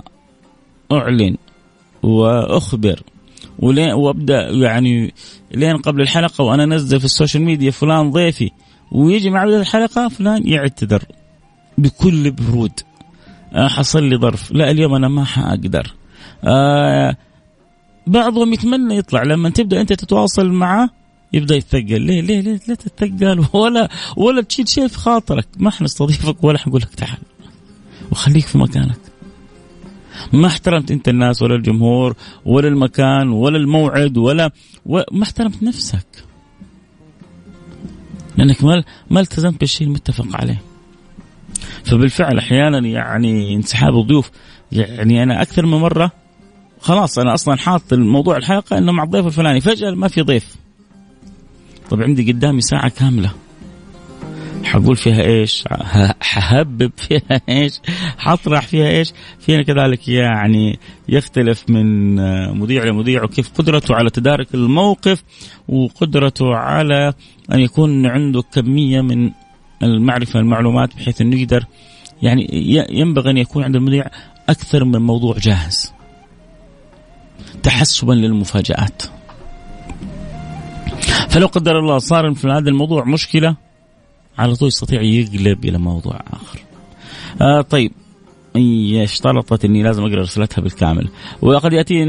أعلن 0.92 1.38
وأخبر. 2.04 3.04
ولين 3.60 3.92
وأبدأ 3.92 4.50
يعني 4.50 5.14
لين 5.52 5.78
قبل 5.78 6.02
الحلقة 6.02 6.44
وأنا 6.44 6.64
أنزل 6.64 7.00
في 7.00 7.06
ال 7.06 7.11
social 7.11 7.44
media 7.44 7.72
فلان 7.72 8.12
ضيفي 8.12 8.52
ويجي 8.92 9.30
مع 9.30 9.46
بدايه 9.46 9.60
الحلقة 9.60 10.08
فلان 10.08 10.48
يعتذر 10.48 11.04
بكل 11.78 12.32
برود. 12.32 12.72
آه 13.54 13.68
حصل 13.68 14.04
لي 14.04 14.18
ظرف. 14.18 14.52
لا 14.52 14.72
اليوم 14.72 14.96
أنا 14.96 15.08
ما 15.08 15.24
حأقدر. 15.24 15.94
آه 16.44 17.16
بعضهم 18.08 18.54
يتمنى 18.54 18.98
يطلع. 18.98 19.24
لما 19.24 19.50
تبدأ 19.50 19.82
أنت 19.82 19.94
تتواصل 19.94 20.50
معه 20.50 20.90
يبدأ 21.34 21.56
يتثقل. 21.56 22.02
ليه 22.02 22.22
ليه 22.22 22.42
ليه 22.42 22.60
لا 22.68 22.76
تتثقل؟ 22.76 23.46
ولا 23.60 23.90
ولا 24.18 24.42
تشيل 24.42 24.68
شيء 24.68 24.88
في 24.88 24.98
خاطرك. 24.98 25.48
ما 25.58 25.72
حنستضيفك 25.72 26.44
ولا 26.44 26.58
حنقول 26.58 26.82
لك 26.82 26.96
تعال. 26.96 27.20
وخليك 28.12 28.46
في 28.46 28.58
مكانك. 28.58 29.13
ما 30.34 30.48
احترمت 30.48 30.92
انت 30.92 31.10
الناس 31.10 31.42
ولا 31.42 31.56
الجمهور 31.56 32.16
ولا 32.46 32.68
المكان 32.68 33.30
ولا 33.30 33.58
الموعد 33.58 34.18
ولا 34.18 34.52
ما 34.86 35.24
احترمت 35.24 35.64
نفسك. 35.64 36.08
لأنك 38.38 38.64
ما 38.64 38.84
ما 39.10 39.20
التزمت 39.20 39.60
بالشيء 39.60 39.88
المتفق 39.88 40.36
عليه. 40.36 40.62
فبالفعل 41.84 42.38
أحيانا 42.38 42.88
يعني 42.88 43.56
انسحاب 43.56 43.96
الضيوف 43.98 44.32
يعني 44.72 45.24
أنا 45.24 45.42
أكثر 45.42 45.66
من 45.66 45.78
مرة 45.78 46.12
خلاص 46.80 47.20
أنا 47.20 47.34
أصلا 47.34 47.56
حاط 47.56 47.94
الموضوع 47.94 48.38
الحلقة 48.38 48.78
إنه 48.78 48.92
مع 48.92 49.04
الضيف 49.04 49.26
الفلاني 49.26 49.62
فجأة 49.62 49.92
ما 49.92 50.08
في 50.08 50.22
ضيف. 50.22 50.56
طب 51.90 52.02
عندي 52.02 52.32
قدامي 52.32 52.62
ساعة 52.62 52.90
كاملة. 52.90 53.32
حقول 54.64 54.96
فيها 54.96 55.22
إيش؟ 55.22 55.64
حهبب 56.22 56.92
فيها 56.98 57.42
إيش؟ 57.50 57.80
حطرح 58.18 58.68
فيها 58.68 58.88
إيش؟ 58.88 59.14
فينا 59.40 59.64
كذلك 59.64 60.08
يعني 60.08 60.80
يختلف 61.10 61.70
من 61.70 62.16
مذيع 62.60 62.84
لمذيع 62.84 63.24
وكيف 63.24 63.52
قدرته 63.58 63.96
على 63.96 64.10
تدارك 64.10 64.56
الموقف 64.56 65.24
وقدرته 65.68 66.56
على 66.56 67.14
أن 67.52 67.60
يكون 67.60 68.06
عنده 68.06 68.42
كمية 68.42 69.02
من 69.02 69.32
المعرفة 69.84 70.40
المعلومات 70.40 70.96
بحيث 70.96 71.22
أنه 71.22 71.40
يقدر 71.40 71.66
يعني 72.22 72.48
ينبغي 72.90 73.32
أن 73.32 73.38
يكون 73.38 73.64
عند 73.64 73.76
المذيع 73.76 74.06
أكثر 74.50 74.86
من 74.86 75.02
موضوع 75.02 75.38
جاهز. 75.38 75.94
تحسبا 77.64 78.14
للمفاجآت. 78.14 79.02
فلو 81.30 81.48
قدر 81.48 81.80
الله 81.80 81.98
صار 81.98 82.34
في 82.34 82.48
هذا 82.48 82.70
الموضوع 82.70 83.04
مشكلة 83.06 83.56
على 84.38 84.56
طول 84.56 84.68
يستطيع 84.68 85.02
يقلب 85.02 85.66
إلى 85.66 85.78
موضوع 85.78 86.22
آخر. 86.34 86.60
آه 87.42 87.62
طيب 87.62 87.92
هي 88.56 89.04
اشترطت 89.04 89.66
إني 89.66 89.84
لازم 89.84 90.04
أقرأ 90.04 90.22
رسالتها 90.22 90.62
بالكامل 90.62 91.10
وقد 91.42 91.74
ياتي 91.74 92.06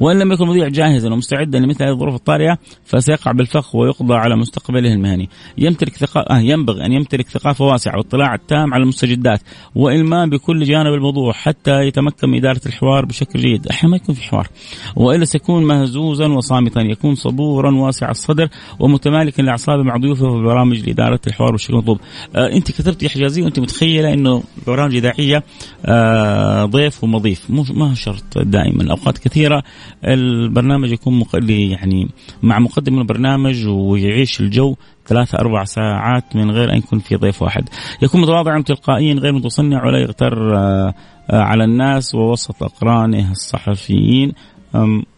وإن 0.00 0.18
لم 0.18 0.32
يكن 0.32 0.44
المذيع 0.44 0.68
جاهزا 0.68 1.12
ومستعدا 1.12 1.58
لمثل 1.58 1.84
هذه 1.84 1.92
الظروف 1.92 2.14
الطارئة 2.14 2.58
فسيقع 2.84 3.32
بالفخ 3.32 3.74
ويقضى 3.74 4.14
على 4.14 4.36
مستقبله 4.36 4.92
المهني. 4.92 5.28
يمتلك 5.58 5.96
ثقافه 5.96 6.36
آه 6.36 6.40
ينبغي 6.40 6.86
أن 6.86 6.92
يمتلك 6.92 7.28
ثقافة 7.28 7.64
واسعة 7.64 7.96
واطلاع 7.96 8.36
تام 8.48 8.74
على 8.74 8.82
المستجدات 8.82 9.40
وإلمام 9.74 10.30
بكل 10.30 10.64
جانب 10.64 10.94
الموضوع 10.94 11.32
حتى 11.32 11.86
يتمكن 11.86 12.28
من 12.28 12.38
إدارة 12.38 12.60
الحوار 12.66 13.04
بشكل 13.04 13.40
جيد، 13.40 13.66
أحيانا 13.66 13.90
ما 13.90 13.96
يكون 13.96 14.14
في 14.14 14.22
حوار 14.22 14.48
وإلا 14.96 15.24
سيكون 15.24 15.64
مهزوزا 15.64 16.26
وصامتا، 16.26 16.80
يكون 16.80 17.14
صبورا 17.14 17.74
واسع 17.74 18.10
الصدر 18.10 18.48
ومتمالكا 18.78 19.42
لأعصابه 19.42 19.82
مع 19.82 19.96
ضيوفه 19.96 20.36
في 20.36 20.42
برامج 20.42 20.88
لإدارة 20.88 21.20
الحوار 21.26 21.52
بالشكل 21.52 21.72
المطلوب. 21.74 22.00
آه 22.36 22.52
أنت 22.52 22.70
كتبتي 22.70 23.08
حجازيه 23.08 23.42
وأنت 23.42 23.60
متخيلة 23.60 24.12
إنه 24.12 24.42
برامج 24.66 24.96
إذاعية 24.96 25.42
آه 25.86 26.64
ضيف 26.64 27.04
ومضيف، 27.04 27.50
مو 27.50 27.64
ما 27.70 27.94
شرط 27.94 28.38
دائما، 28.38 28.90
أوقات 28.90 29.18
كثيرة 29.18 29.62
البرنامج 30.04 30.92
يكون 30.92 31.24
يعني 31.70 32.08
مع 32.42 32.58
مقدم 32.58 32.98
البرنامج 32.98 33.66
ويعيش 33.66 34.40
الجو 34.40 34.74
ثلاثة 35.06 35.38
أربع 35.38 35.64
ساعات 35.64 36.36
من 36.36 36.50
غير 36.50 36.72
أن 36.72 36.78
يكون 36.78 36.98
في 36.98 37.16
ضيف 37.16 37.42
واحد. 37.42 37.68
يكون 38.02 38.20
متواضعا 38.20 38.62
تلقائيا 38.62 39.14
غير 39.14 39.32
متصنع 39.32 39.86
ولا 39.86 39.98
يغتر 39.98 40.56
آه، 40.56 40.94
آه، 41.30 41.42
على 41.42 41.64
الناس 41.64 42.14
ووسط 42.14 42.62
أقرانه 42.62 43.30
الصحفيين. 43.30 44.32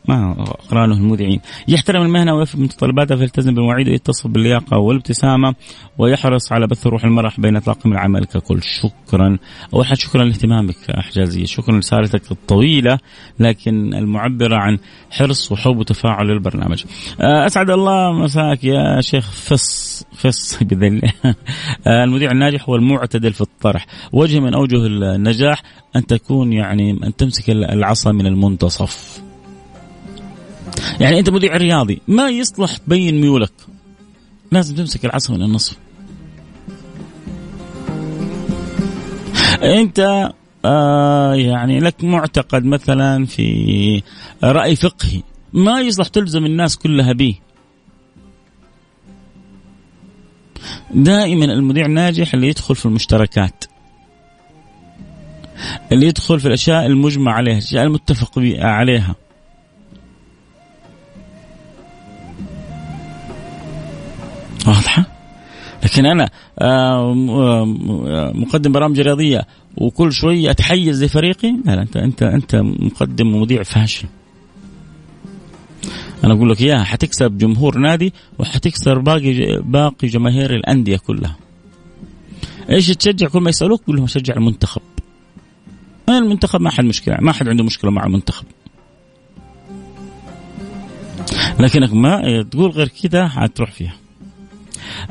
ما 0.09 0.33
اقرانه 0.39 0.95
المذيعين. 0.95 1.41
يحترم 1.69 2.03
المهنة 2.03 2.35
ويفي 2.35 2.57
بمتطلباتها 2.57 3.17
فيلتزم 3.17 3.55
بالمواعيد 3.55 3.89
ويتصف 3.89 4.27
باللياقة 4.27 4.79
والابتسامة 4.79 5.55
ويحرص 5.99 6.53
على 6.53 6.67
بث 6.67 6.87
روح 6.87 7.05
المرح 7.05 7.41
بين 7.41 7.59
طاقم 7.59 7.93
العمل 7.93 8.25
ككل. 8.25 8.61
شكرا. 8.63 9.39
أول 9.75 9.87
حاجة 9.87 9.99
شكرا 9.99 10.25
لاهتمامك 10.25 10.77
حجازيه 10.91 11.45
شكرا 11.45 11.75
لرسالتك 11.75 12.33
الطويلة 12.33 12.99
لكن 13.41 13.95
المعبره 13.95 14.57
عن 14.57 14.79
حرص 15.11 15.53
وحب 15.53 15.77
وتفاعل 15.77 16.27
للبرنامج. 16.27 16.85
آه، 17.21 17.47
أسعد 17.47 17.71
الله 17.71 18.13
مساك 18.13 18.65
يا 18.65 19.01
شيخ 19.01 19.31
فص 19.31 20.05
فص 20.15 20.63
بذل 20.63 21.03
المذيع 21.87 22.31
الناجح 22.31 22.69
هو 22.69 22.77
المعتدل 22.77 23.33
في 23.33 23.41
الطرح. 23.41 23.87
وجه 24.13 24.41
من 24.41 24.55
أوجه 24.55 24.87
النجاح 24.87 25.63
أن 25.97 26.07
تكون 26.07 26.53
يعني 26.53 26.91
أن 26.91 27.17
تمسك 27.17 27.51
العصا 27.51 28.13
من 28.13 28.27
المنتصف. 28.27 29.23
يعني 31.01 31.19
أنت 31.19 31.31
مذيع 31.31 31.57
رياضي 31.57 32.01
ما 32.09 32.29
يصلح 32.29 32.77
تبين 32.77 33.21
ميولك. 33.21 33.53
لازم 34.53 34.75
تمسك 34.75 35.05
العصا 35.05 35.33
من 35.33 35.43
النصف. 35.43 35.77
أنت 39.63 40.31
آه 40.65 41.35
يعني 41.35 41.81
لك 41.81 42.05
معتقد 42.05 42.65
مثلا 42.65 43.27
في 43.27 44.03
رأي 44.45 44.77
فقهي 44.77 45.23
ما 45.53 45.81
يصلح 45.81 46.09
تلزم 46.09 46.47
الناس 46.47 46.77
كلها 46.77 47.13
به. 47.13 47.35
دائما 50.95 51.45
المذيع 51.45 51.87
الناجح 51.87 52.35
اللي 52.35 52.49
يدخل 52.49 52.75
في 52.75 52.87
المشتركات. 52.87 53.65
اللي 55.93 56.07
يدخل 56.07 56.41
في 56.41 56.49
الأشياء 56.49 56.87
المجمع 56.87 57.33
عليها 57.33 57.53
الأشياء 57.53 57.85
المتفق 57.85 58.39
عليها. 58.59 59.15
واضحة؟ 64.67 65.05
لكن 65.85 66.07
أنا 66.07 66.29
آه، 66.59 67.15
آه، 67.31 68.33
مقدم 68.35 68.73
برامج 68.73 69.01
رياضية 69.01 69.47
وكل 69.77 70.13
شوي 70.13 70.51
أتحيز 70.51 71.05
لفريقي؟ 71.05 71.53
لا, 71.65 71.73
لا 71.73 71.83
أنت 71.83 71.97
أنت 71.97 72.23
أنت 72.23 72.57
مقدم 72.57 73.35
ومذيع 73.35 73.63
فاشل. 73.63 74.09
أنا 76.25 76.35
أقول 76.35 76.51
لك 76.51 76.61
إياها 76.61 76.85
حتكسب 76.85 77.39
جمهور 77.39 77.79
نادي 77.79 78.13
وحتكسر 78.39 78.99
باقي 78.99 79.61
باقي 79.63 80.09
جماهير 80.09 80.57
الأندية 80.57 80.97
كلها. 80.97 81.37
إيش 82.71 82.87
تشجع؟ 82.87 83.29
كل 83.29 83.41
ما 83.41 83.51
يسألوك 83.51 83.83
قول 83.87 83.97
لهم 83.97 84.05
اشجع 84.05 84.35
المنتخب. 84.35 84.83
المنتخب 86.09 86.61
ما 86.61 86.71
حد 86.71 86.85
مشكلة 86.85 87.17
ما 87.21 87.33
حد 87.33 87.49
عنده 87.49 87.65
مشكلة 87.65 87.91
مع 87.91 88.07
المنتخب. 88.07 88.45
لكنك 91.61 91.93
ما 91.93 92.43
تقول 92.43 92.71
غير 92.71 92.89
كذا 92.89 93.29
حتروح 93.29 93.73
فيها. 93.73 94.02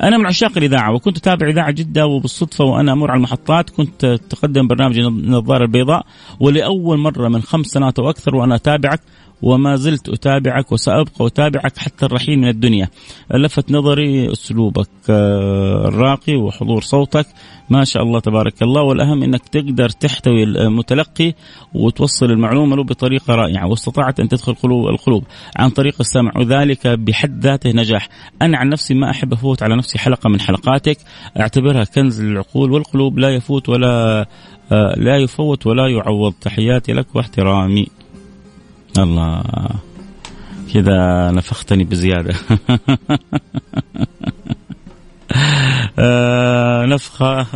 أنا 0.03 0.17
من 0.17 0.25
عشاق 0.25 0.57
الإذاعة 0.57 0.93
وكنت 0.93 1.17
أتابع 1.17 1.49
إذاعة 1.49 1.71
جدة 1.71 2.07
وبالصدفة 2.07 2.65
وأنا 2.65 2.93
أمر 2.93 3.11
على 3.11 3.17
المحطات 3.17 3.69
كنت 3.69 4.19
تقدم 4.29 4.67
برنامج 4.67 4.99
النظاره 4.99 5.63
البيضاء 5.63 6.05
ولأول 6.39 6.97
مرة 6.97 7.27
من 7.27 7.41
خمس 7.41 7.65
سنوات 7.65 7.99
وأكثر 7.99 8.35
وأنا 8.35 8.55
أتابعك. 8.55 8.99
وما 9.41 9.75
زلت 9.75 10.09
أتابعك 10.09 10.71
وسأبقى 10.71 11.27
أتابعك 11.27 11.77
حتى 11.77 12.05
الرحيل 12.05 12.39
من 12.39 12.47
الدنيا. 12.47 12.89
لفت 13.33 13.71
نظري 13.71 14.31
أسلوبك 14.31 14.89
آه، 15.09 15.87
الراقي 15.87 16.35
وحضور 16.35 16.81
صوتك. 16.81 17.25
ما 17.69 17.83
شاء 17.83 18.03
الله 18.03 18.19
تبارك 18.19 18.61
الله. 18.61 18.81
والأهم 18.81 19.23
أنك 19.23 19.47
تقدر 19.47 19.89
تحتوي 19.89 20.43
المتلقي 20.43 21.33
وتوصل 21.73 22.25
المعلومة 22.25 22.75
له 22.75 22.83
بطريقة 22.83 23.35
رائعة 23.35 23.67
واستطعت 23.67 24.19
أن 24.19 24.29
تدخل 24.29 24.53
قلوب 24.53 24.87
القلوب 24.87 25.23
عن 25.55 25.69
طريق 25.69 25.95
السمع. 25.99 26.31
وذلك 26.37 26.87
بحد 26.87 27.43
ذاته 27.43 27.71
نجاح. 27.71 28.09
أنا 28.41 28.57
عن 28.57 28.69
نفسي 28.69 28.93
ما 28.93 29.09
أحب 29.09 29.33
أفوت 29.33 29.63
على 29.63 29.75
نفسي 29.75 29.99
حلقة 29.99 30.29
من 30.29 30.39
حلقاتك. 30.39 30.97
أعتبرها 31.39 31.83
كنز 31.83 32.21
للعقول 32.21 32.71
والقلوب. 32.71 33.19
لا 33.19 33.29
يفوت 33.29 33.69
ولا 33.69 34.25
آه، 34.71 34.95
لا 34.97 35.17
يفوت 35.17 35.67
ولا 35.67 35.87
يعوض. 35.87 36.33
تحياتي 36.41 36.93
لك 36.93 37.15
واحترامي. 37.15 37.87
الله. 38.97 39.43
كذا 40.73 41.31
نفختني 41.31 41.83
بزيادة. 41.83 42.35
آه، 45.99 46.85
نفخة. 46.85 47.47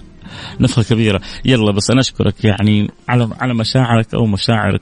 نفخة 0.60 0.82
كبيرة. 0.82 1.20
يلا 1.44 1.72
بس 1.72 1.90
أنا 1.90 2.00
أشكرك 2.00 2.44
يعني 2.44 2.90
على 3.08 3.28
على 3.40 3.54
مشاعرك 3.54 4.14
أو 4.14 4.26
مشاعرك 4.26 4.80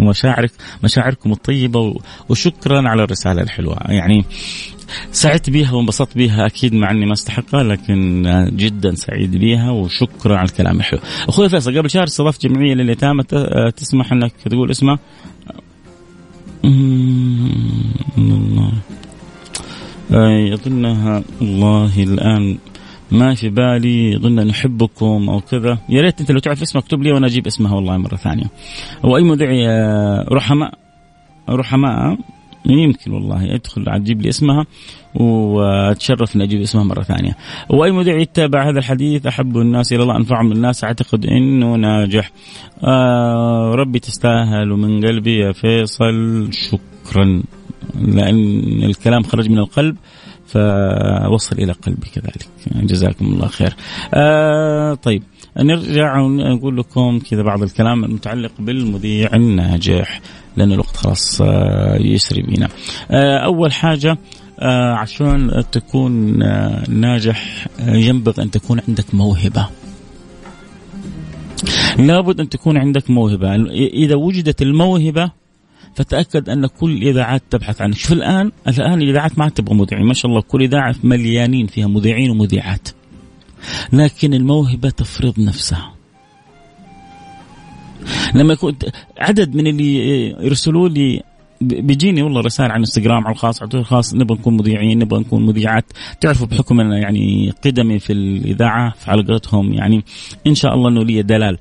مشاعرك 0.00 0.50
مشاعركم 0.84 1.32
الطيبة 1.32 1.94
وشكرا 2.28 2.88
على 2.88 3.04
الرسالة 3.04 3.42
الحلوة. 3.42 3.78
يعني 3.88 4.24
سعدت 5.12 5.50
بها 5.50 5.72
وانبسطت 5.72 6.16
بها 6.16 6.46
أكيد 6.46 6.74
مع 6.74 6.90
أني 6.90 7.06
ما 7.06 7.12
أستحقها 7.12 7.62
لكن 7.62 8.22
جدا 8.56 8.94
سعيد 8.94 9.36
بها 9.36 9.70
وشكرا 9.70 10.36
على 10.36 10.48
الكلام. 10.48 10.78
الحلو. 10.78 10.98
أخوي 11.28 11.48
فيصل 11.48 11.78
قبل 11.78 11.90
شهر 11.90 12.04
استضفت 12.04 12.46
جمعية 12.46 12.74
لليتامى 12.74 13.22
تسمح 13.76 14.12
أنك 14.12 14.32
تقول 14.44 14.70
اسمها 14.70 14.98
الله. 18.18 18.72
اظنها 20.54 21.22
الله 21.42 22.02
الآن 22.02 22.58
ما 23.10 23.34
في 23.34 23.48
بالي 23.48 24.16
اظن 24.16 24.46
نحبكم 24.46 25.28
أو 25.30 25.40
كذا. 25.40 25.78
يا 25.88 26.02
ريت 26.02 26.20
أنت 26.20 26.30
لو 26.30 26.38
تعرف 26.38 26.62
اسمها 26.62 26.82
اكتب 26.82 27.02
لي 27.02 27.12
وأنا 27.12 27.26
أجيب 27.26 27.46
اسمها 27.46 27.74
والله 27.74 27.96
مرة 27.96 28.16
ثانية. 28.16 28.44
وأي 29.02 29.22
مذيع 29.22 29.48
رحماء 30.32 30.74
رحماء 31.48 32.16
يمكن 32.66 33.12
والله 33.12 33.54
ادخل 33.54 33.84
تجيب 33.84 34.22
لي 34.22 34.28
اسمها 34.28 34.66
واتشرف 35.14 36.36
إني 36.36 36.44
أجيب 36.44 36.60
اسمها 36.60 36.84
مرة 36.84 37.02
ثانية. 37.02 37.36
وأي 37.70 37.90
مذيع 37.92 38.18
يتابع 38.18 38.70
هذا 38.70 38.78
الحديث 38.78 39.26
أحب 39.26 39.56
الناس 39.56 39.92
إلى 39.92 40.02
الله 40.02 40.16
انفعهم 40.16 40.52
الناس 40.52 40.84
أعتقد 40.84 41.26
إنه 41.26 41.76
ناجح. 41.76 42.30
آه 42.84 43.72
ربي 43.74 43.98
تستاهل 43.98 44.72
ومن 44.72 45.06
قلبي 45.06 45.38
يا 45.38 45.52
فيصل 45.52 46.48
شكرا 46.52 47.42
لأن 48.00 48.82
الكلام 48.82 49.22
خرج 49.22 49.50
من 49.50 49.58
القلب 49.58 49.96
فوصل 50.46 51.58
إلى 51.58 51.72
قلبي 51.72 52.06
كذلك 52.14 52.48
جزاكم 52.84 53.26
الله 53.26 53.46
خير. 53.46 53.74
آه 54.14 54.94
طيب 54.94 55.22
نرجع 55.58 56.20
ونقول 56.20 56.76
لكم 56.76 57.18
كذا 57.18 57.42
بعض 57.42 57.62
الكلام 57.62 58.04
المتعلق 58.04 58.52
بالمذيع 58.58 59.34
الناجح 59.34 60.20
لأن 60.58 60.72
الوقت 60.72 60.96
خلاص 60.96 61.40
آه، 61.40 61.96
يسري 62.00 62.42
بينا. 62.42 62.68
آه، 63.10 63.38
أول 63.38 63.72
حاجة 63.72 64.18
آه، 64.58 64.94
عشان 64.94 65.64
تكون 65.72 66.38
ناجح 66.88 67.66
ينبغي 67.80 68.42
أن 68.42 68.50
تكون 68.50 68.80
عندك 68.88 69.14
موهبة. 69.14 69.68
لابد 71.98 72.40
أن 72.40 72.48
تكون 72.48 72.78
عندك 72.78 73.10
موهبة. 73.10 73.54
إذا 73.74 74.14
وجدت 74.14 74.62
الموهبة 74.62 75.30
فتأكد 75.94 76.48
أن 76.48 76.66
كل 76.66 76.90
الإذاعات 76.90 77.42
تبحث 77.50 77.80
عنك. 77.82 77.94
شوف 77.94 78.12
الآن 78.12 78.52
الآن 78.68 79.02
الإذاعات 79.02 79.38
ما 79.38 79.48
تبغى 79.48 79.74
مذيعين. 79.74 80.06
ما 80.06 80.14
شاء 80.14 80.30
الله 80.30 80.40
كل 80.40 80.62
إذاعة 80.62 80.94
مليانين 81.02 81.66
فيها 81.66 81.86
مذيعين 81.86 82.30
ومذيعات. 82.30 82.88
لكن 83.92 84.34
الموهبة 84.34 84.90
تفرض 84.90 85.40
نفسها. 85.40 85.97
لما 88.34 88.52
يكون 88.52 88.76
عدد 89.18 89.54
من 89.54 89.66
اللي 89.66 90.28
يرسلوا 90.30 90.88
لي 90.88 91.22
بيجيني 91.60 92.22
والله 92.22 92.40
رسائل 92.40 92.70
على 92.70 92.80
إنستغرام 92.80 93.26
على 93.26 93.32
الخاص 93.32 93.62
على 93.62 93.70
الخاص 93.74 94.14
نبغى 94.14 94.38
نكون 94.38 94.56
مذيعين 94.56 94.98
نبغى 94.98 95.20
نكون 95.20 95.46
مذيعات. 95.46 95.84
تعرفوا 96.20 96.46
بحكم 96.46 96.80
أنا 96.80 96.98
يعني 96.98 97.52
قدمي 97.64 97.98
في 97.98 98.12
الإذاعة 98.12 98.94
في 98.98 99.06
حلقتهم 99.06 99.72
يعني 99.72 100.04
إن 100.46 100.54
شاء 100.54 100.74
الله 100.74 100.88
إنه 100.88 101.04
لي 101.04 101.22
دلال. 101.22 101.58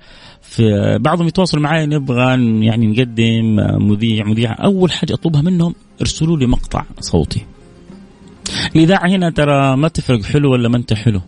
بعضهم 0.99 1.27
يتواصلوا 1.27 1.63
معي 1.63 1.85
نبغى 1.85 2.29
يعني 2.65 2.87
نقدم 2.87 3.55
مذيع 3.87 4.25
مذيعة. 4.25 4.53
أول 4.53 4.91
حاجة 4.91 5.13
أطلبها 5.13 5.41
منهم 5.41 5.75
ارسلوا 6.01 6.37
لي 6.37 6.45
مقطع 6.45 6.83
صوتي. 6.99 7.45
الإذاعة 8.75 9.07
هنا 9.07 9.29
ترى 9.29 9.77
ما 9.77 9.87
تفرق 9.87 10.23
حلو 10.23 10.51
ولا 10.51 10.69
ما 10.69 10.77
أنت 10.77 10.93
حلو. 10.93 11.21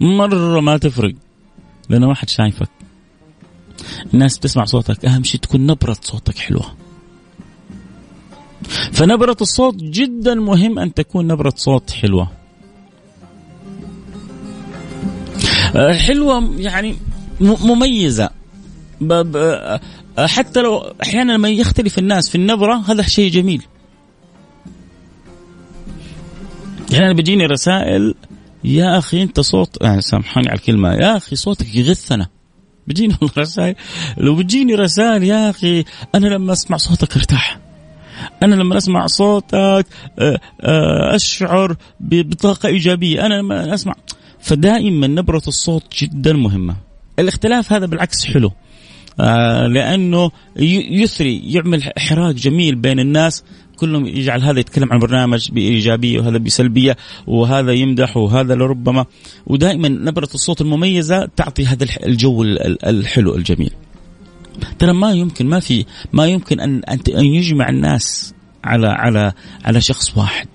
مرة 0.00 0.60
ما 0.60 0.76
تفرق 0.76 1.14
لأن 1.88 2.04
واحد 2.04 2.28
شايفك. 2.28 2.68
الناس 4.14 4.38
تسمع 4.38 4.64
صوتك. 4.64 5.04
أهم 5.04 5.24
شيء 5.24 5.40
تكون 5.40 5.66
نبرة 5.66 5.96
صوتك 6.02 6.38
حلوة. 6.38 6.74
فنبرة 8.92 9.36
الصوت 9.40 9.74
جدا 9.74 10.34
مهم 10.34 10.78
أن 10.78 10.94
تكون 10.94 11.26
نبرة 11.26 11.52
صوت 11.56 11.90
حلوة. 11.90 12.28
آه، 15.76 15.92
حلوة 15.92 16.54
يعني 16.56 16.96
مميزة. 17.40 18.30
حتى 20.18 20.60
لو 20.60 20.94
أحيانا 21.02 21.32
لما 21.32 21.48
يختلف 21.48 21.98
الناس 21.98 22.28
في 22.28 22.34
النبرة 22.34 22.74
هذا 22.74 23.02
شيء 23.02 23.30
جميل. 23.30 23.62
يعني 26.92 27.14
بيجيني 27.14 27.46
رسائل 27.46 28.14
يا 28.64 28.98
أخي 28.98 29.22
أنت 29.22 29.40
صوت 29.40 29.82
يعني 29.82 30.00
سامحوني 30.00 30.48
على 30.48 30.56
الكلمة 30.56 30.92
يا 30.92 31.16
أخي 31.16 31.36
صوتك 31.36 31.74
يغثنا. 31.74 32.26
والله 32.88 33.32
رسائل. 33.38 33.74
لو 34.16 34.34
بتجيني 34.34 34.74
رسائل 34.74 35.22
يا 35.22 35.50
أخي 35.50 35.84
أنا 36.14 36.26
لما 36.26 36.52
أسمع 36.52 36.76
صوتك 36.76 37.16
أرتاح. 37.16 37.58
أنا 38.42 38.54
لما 38.54 38.76
أسمع 38.76 39.06
صوتك 39.06 39.54
آه، 39.54 39.84
آه، 40.18 41.14
أشعر 41.14 41.76
بطاقة 42.00 42.66
إيجابية. 42.66 43.26
أنا 43.26 43.34
لما 43.34 43.74
أسمع 43.74 43.94
فدائما 44.40 45.06
نبرة 45.06 45.42
الصوت 45.48 45.84
جدا 46.02 46.32
مهمة. 46.32 46.76
الاختلاف 47.18 47.72
هذا 47.72 47.86
بالعكس 47.86 48.24
حلو. 48.24 48.52
آه، 49.20 49.66
لأنه 49.66 50.30
يثري 50.56 51.52
يعمل 51.52 51.82
احراج 51.98 52.34
جميل 52.36 52.74
بين 52.74 53.00
الناس. 53.00 53.44
كلهم 53.82 54.06
يجعل 54.06 54.42
هذا 54.42 54.60
يتكلم 54.60 54.92
عن 54.92 54.98
برنامج 54.98 55.50
بإيجابية 55.50 56.20
وهذا 56.20 56.38
بسلبية 56.38 56.96
وهذا 57.26 57.72
يمدح 57.72 58.16
وهذا 58.16 58.54
لربما 58.54 59.04
ودائما 59.46 59.88
نبرة 59.88 60.28
الصوت 60.34 60.60
المميزة 60.60 61.28
تعطي 61.36 61.66
هذا 61.66 61.86
الجو 62.06 62.42
الحلو 62.86 63.34
الجميل. 63.34 63.70
ترى 64.78 64.92
ما 64.92 65.12
يمكن 65.12 65.46
ما 65.46 65.60
في 65.60 65.84
ما 66.12 66.26
يمكن 66.26 66.60
ان 66.60 66.82
أن 67.08 67.24
يجمع 67.24 67.68
الناس 67.68 68.34
على 68.64 68.86
على 68.86 69.32
على 69.64 69.80
شخص 69.80 70.16
واحد. 70.16 70.48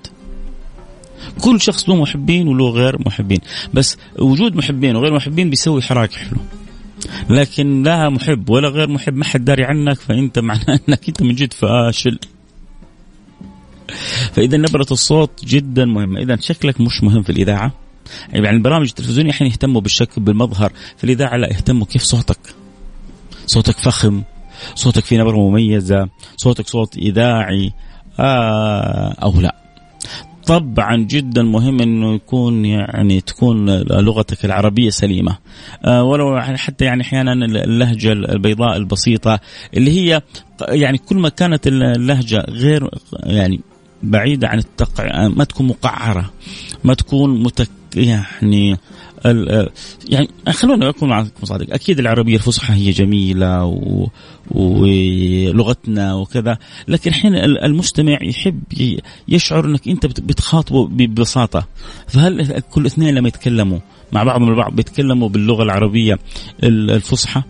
كل 1.41 1.61
شخص 1.61 1.89
له 1.89 1.95
محبين 1.95 2.47
وله 2.47 2.69
غير 2.69 2.97
محبين 3.05 3.39
بس 3.73 3.97
وجود 4.19 4.55
محبين 4.55 4.95
وغير 4.95 5.13
محبين 5.13 5.49
بيسوي 5.49 5.81
حراك 5.81 6.13
حلو 6.13 6.37
لكن 7.29 7.83
لا 7.83 8.09
محب 8.09 8.49
ولا 8.49 8.69
غير 8.69 8.89
محب 8.89 9.13
ما 9.13 9.25
حد 9.25 9.45
داري 9.45 9.63
عنك 9.63 9.99
فأنت 9.99 10.39
معناه 10.39 10.79
إنك 10.89 11.07
أنت 11.07 11.23
من 11.23 11.35
جد 11.35 11.53
فاشل 11.53 12.19
فإذا 14.31 14.57
نبرة 14.57 14.87
الصوت 14.91 15.45
جدا 15.45 15.85
مهمة. 15.85 16.21
اذا 16.21 16.35
شكلك 16.39 16.81
مش 16.81 17.03
مهم 17.03 17.23
في 17.23 17.29
الإذاعة. 17.29 17.71
يعني 18.33 18.57
البرامج 18.57 18.87
التلفزيونية 18.87 19.31
أحيانا 19.31 19.53
يهتموا 19.53 19.81
بالشكل 19.81 20.21
بالمظهر. 20.21 20.71
في 20.97 21.03
الإذاعة 21.03 21.37
لا 21.37 21.47
يهتموا 21.47 21.85
كيف 21.85 22.01
صوتك. 22.01 22.39
صوتك 23.45 23.77
فخم. 23.77 24.23
صوتك 24.75 25.03
في 25.03 25.17
نبرة 25.17 25.37
مميزة. 25.37 26.09
صوتك 26.37 26.67
صوت 26.67 26.97
إذاعي. 26.97 27.73
آه 28.19 29.15
أو 29.23 29.41
لا. 29.41 29.55
طبعا 30.45 30.95
جدا 30.95 31.43
مهم 31.43 31.81
إنه 31.81 32.15
يكون 32.15 32.65
يعني 32.65 33.21
تكون 33.21 33.69
لغتك 33.79 34.45
العربية 34.45 34.89
سليمة. 34.89 35.37
آه 35.85 36.03
ولو 36.03 36.41
حتى 36.41 36.85
يعني 36.85 37.01
أحيانا 37.03 37.33
اللهجة 37.45 38.11
البيضاء 38.11 38.77
البسيطة 38.77 39.39
اللي 39.73 39.91
هي 39.91 40.21
يعني 40.61 40.97
كل 40.97 41.15
ما 41.15 41.29
كانت 41.29 41.67
اللهجة 41.67 42.45
غير 42.49 42.89
يعني 43.23 43.59
بعيدة 44.03 44.47
عن 44.47 44.57
التقع 44.57 45.27
ما 45.27 45.43
تكون 45.43 45.67
مقعرة 45.67 46.31
ما 46.83 46.93
تكون 46.93 47.43
متك 47.43 47.69
يعني 47.95 48.77
يعني 50.09 50.29
خلونا 50.49 50.89
اكون 50.89 51.09
معكم 51.09 51.45
صادق 51.45 51.73
أكيد 51.73 51.99
العربية 51.99 52.35
الفصحى 52.35 52.73
هي 52.73 52.91
جميلة 52.91 53.65
و... 53.65 54.07
ولغتنا 54.51 56.13
وكذا 56.13 56.57
لكن 56.87 57.13
حين 57.13 57.35
المستمع 57.35 58.17
يحب 58.21 58.63
يشعر 59.27 59.65
إنك 59.65 59.87
أنت 59.87 60.05
بتخاطبه 60.05 60.87
ببساطة 60.87 61.67
فهل 62.07 62.59
كل 62.59 62.85
اثنين 62.85 63.15
لما 63.15 63.27
يتكلموا 63.27 63.79
مع 64.11 64.23
بعضهم 64.23 64.49
البعض 64.49 64.75
بيتكلموا 64.75 65.29
باللغة 65.29 65.63
العربية 65.63 66.19
الفصحى؟ 66.63 67.41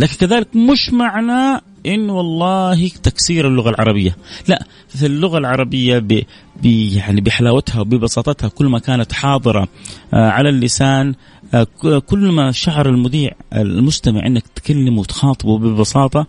لكن 0.00 0.14
كذلك 0.26 0.56
مش 0.56 0.92
معناه 0.92 1.60
إنه 1.86 2.12
والله 2.12 2.88
تكسير 2.88 3.48
اللغة 3.48 3.70
العربية. 3.70 4.16
لا 4.48 4.64
في 4.88 5.06
اللغة 5.06 5.38
العربية 5.38 5.98
ب 5.98 6.24
يعني 6.64 7.20
بحلاوتها 7.20 7.80
وببساطتها 7.80 8.48
كل 8.48 8.66
ما 8.66 8.78
كانت 8.78 9.12
حاضرة 9.12 9.68
آه، 10.14 10.30
على 10.30 10.48
اللسان 10.48 11.14
آه، 11.54 11.66
كل 12.06 12.32
ما 12.32 12.52
شعر 12.52 12.88
المذيع 12.88 13.30
المستمع 13.52 14.26
إنك 14.26 14.46
تكلمه 14.54 15.00
وتخاطبه 15.00 15.58
ببساطة 15.58 16.26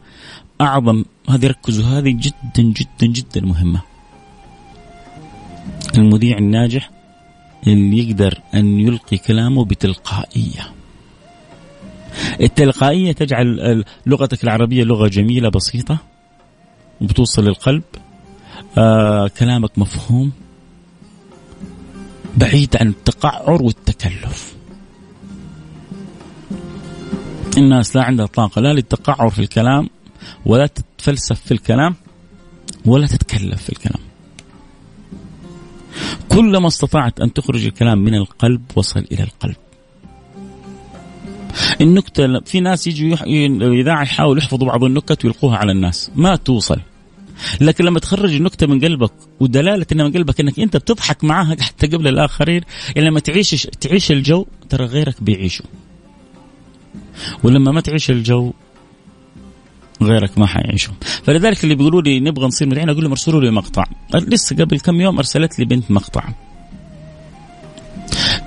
أعظم 0.61 1.05
هذه 1.29 1.47
ركزوا 1.47 1.85
هذه 1.85 2.09
جدا 2.09 2.63
جدا 2.63 3.07
جدا 3.07 3.41
مهمة. 3.41 3.81
المذيع 5.97 6.37
الناجح 6.37 6.89
اللي 7.67 8.09
يقدر 8.09 8.41
أن 8.53 8.79
يلقي 8.79 9.17
كلامه 9.17 9.65
بتلقائية. 9.65 10.76
التلقائية 12.41 13.11
تجعل 13.11 13.83
لغتك 14.05 14.43
العربية 14.43 14.83
لغة 14.83 15.07
جميلة 15.07 15.49
بسيطة 15.49 15.97
وبتوصل 17.01 17.43
للقلب. 17.45 17.83
آه 18.77 19.27
كلامك 19.27 19.79
مفهوم. 19.79 20.31
بعيد 22.37 22.77
عن 22.77 22.87
التقعر 22.87 23.63
والتكلف. 23.63 24.55
الناس 27.57 27.95
لا 27.95 28.03
عندها 28.03 28.25
طاقة 28.25 28.61
لا 28.61 28.73
للتقعر 28.73 29.29
في 29.29 29.39
الكلام 29.39 29.89
ولا 30.45 30.67
تتفلسف 30.67 31.41
في 31.41 31.51
الكلام 31.51 31.95
ولا 32.85 33.07
تتكلف 33.07 33.63
في 33.63 33.69
الكلام. 33.69 34.01
كلما 36.29 36.67
استطعت 36.67 37.19
أن 37.19 37.33
تخرج 37.33 37.65
الكلام 37.65 37.97
من 37.97 38.15
القلب 38.15 38.61
وصل 38.75 39.05
إلى 39.11 39.23
القلب. 39.23 39.55
النكتة 41.81 42.39
في 42.39 42.59
ناس 42.59 42.87
يجوا 42.87 43.17
الإذاعة 43.25 44.03
يحاولوا 44.03 44.41
يحفظوا 44.41 44.67
بعض 44.67 44.83
النكت 44.83 45.25
ويلقوها 45.25 45.57
على 45.57 45.71
الناس. 45.71 46.11
ما 46.15 46.35
توصل. 46.35 46.79
لكن 47.61 47.85
لما 47.85 47.99
تخرج 47.99 48.35
النكتة 48.35 48.67
من 48.67 48.79
قلبك 48.79 49.11
ودلالة 49.39 49.85
إنها 49.91 50.05
من 50.05 50.13
قلبك 50.13 50.39
إنك 50.39 50.59
أنت 50.59 50.77
بتضحك 50.77 51.23
معاها 51.23 51.55
حتى 51.59 51.87
قبل 51.87 52.07
الآخرين 52.07 52.61
يعني 52.95 53.09
لما 53.09 53.19
تعيش 53.19 53.67
تعيش 53.81 54.11
الجو 54.11 54.45
ترى 54.69 54.85
غيرك 54.85 55.23
بيعيشوا. 55.23 55.65
ولما 57.43 57.71
ما 57.71 57.81
تعيش 57.81 58.11
الجو 58.11 58.53
غيرك 60.01 60.37
ما 60.37 60.45
حيعيشوا. 60.47 60.93
فلذلك 61.23 61.63
اللي 61.63 61.75
بيقولوا 61.75 62.01
لي 62.01 62.19
نبغى 62.19 62.45
نصير 62.45 62.67
مذيعين 62.67 62.89
أقول 62.89 63.03
لهم 63.03 63.11
ارسلوا 63.11 63.41
لي 63.41 63.51
مقطع. 63.51 63.83
لسه 64.13 64.55
قبل 64.55 64.79
كم 64.79 65.01
يوم 65.01 65.17
أرسلت 65.17 65.59
لي 65.59 65.65
بنت 65.65 65.91
مقطع. 65.91 66.23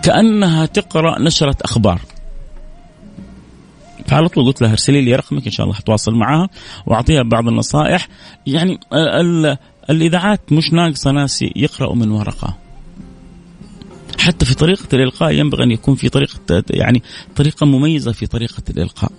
كأنها 0.03 0.67
تقرأ 0.67 1.19
نشرة 1.19 1.57
أخبار. 1.63 2.01
فعلى 4.11 4.29
طول 4.29 4.45
قلت 4.45 4.63
لها 4.63 4.71
ارسلي 4.71 5.01
لي 5.01 5.15
رقمك 5.15 5.45
إن 5.47 5.53
شاء 5.53 5.65
الله 5.65 5.77
حتواصل 5.77 6.15
معاها 6.15 6.49
وأعطيها 6.87 7.23
بعض 7.23 7.49
النصائح. 7.49 8.09
يعني 8.47 8.81
ال 8.93 9.57
الإذاعات 9.91 10.53
مش 10.53 10.73
ناقصة 10.73 11.11
ناس 11.11 11.45
يقرأوا 11.57 11.95
من 11.95 12.11
ورقة. 12.11 12.57
حتى 14.19 14.47
في 14.47 14.55
طريقة 14.55 14.89
الإلقاء 14.93 15.33
ينبغي 15.33 15.65
أن 15.65 15.71
يكون 15.71 15.95
في 15.95 16.09
طريقة 16.09 16.65
يعني 16.71 17.03
طريقة 17.37 17.67
مميزة 17.67 18.13
في 18.13 18.27
طريقة 18.27 18.63
الإلقاء. 18.71 19.13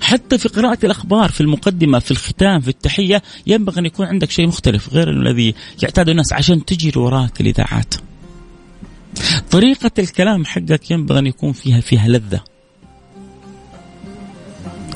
حتى 0.00 0.38
في 0.38 0.48
قراءة 0.48 0.78
الأخبار 0.84 1.30
في 1.30 1.40
المقدمة 1.40 1.98
في 1.98 2.10
الختام 2.10 2.60
في 2.60 2.68
التحية 2.68 3.22
ينبغي 3.46 3.80
أن 3.80 3.86
يكون 3.86 4.06
عندك 4.06 4.30
شيء 4.30 4.46
مختلف 4.46 4.94
غير 4.94 5.10
الذي 5.10 5.54
يعتاد 5.82 6.08
الناس 6.08 6.32
عشان 6.32 6.64
تجري 6.64 7.00
وراك 7.00 7.40
الإذاعات. 7.40 7.94
طريقة 9.50 9.90
الكلام 9.98 10.44
حقك 10.44 10.90
ينبغي 10.90 11.18
أن 11.18 11.26
يكون 11.26 11.52
فيها 11.52 11.80
فيها 11.80 12.08
لذة. 12.08 12.49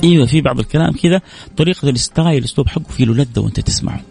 أيوه 0.03 0.25
في 0.25 0.41
بعض 0.41 0.59
الكلام 0.59 0.91
كذا 0.91 1.21
طريقة 1.57 1.89
الستايل 1.89 2.37
الأسلوب 2.37 2.67
حقه 2.67 2.91
فيه 2.91 3.05
له 3.05 3.13
لذه 3.13 3.39
وأنت 3.39 3.59
تسمعه. 3.59 4.01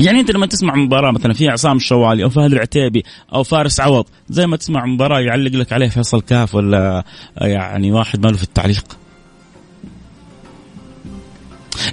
يعني 0.00 0.20
أنت 0.20 0.30
لما 0.30 0.46
تسمع 0.46 0.74
مباراة 0.74 1.10
مثلا 1.10 1.32
فيها 1.32 1.50
عصام 1.50 1.76
الشوالي 1.76 2.24
أو 2.24 2.30
فهد 2.30 2.52
العتيبي 2.52 3.04
أو 3.34 3.42
فارس 3.42 3.80
عوض 3.80 4.04
زي 4.28 4.46
ما 4.46 4.56
تسمع 4.56 4.86
مباراة 4.86 5.20
يعلق 5.20 5.52
لك 5.52 5.72
عليه 5.72 5.88
فيصل 5.88 6.20
كاف 6.20 6.54
ولا 6.54 7.04
يعني 7.36 7.92
واحد 7.92 8.26
ماله 8.26 8.36
في 8.36 8.42
التعليق. 8.42 8.84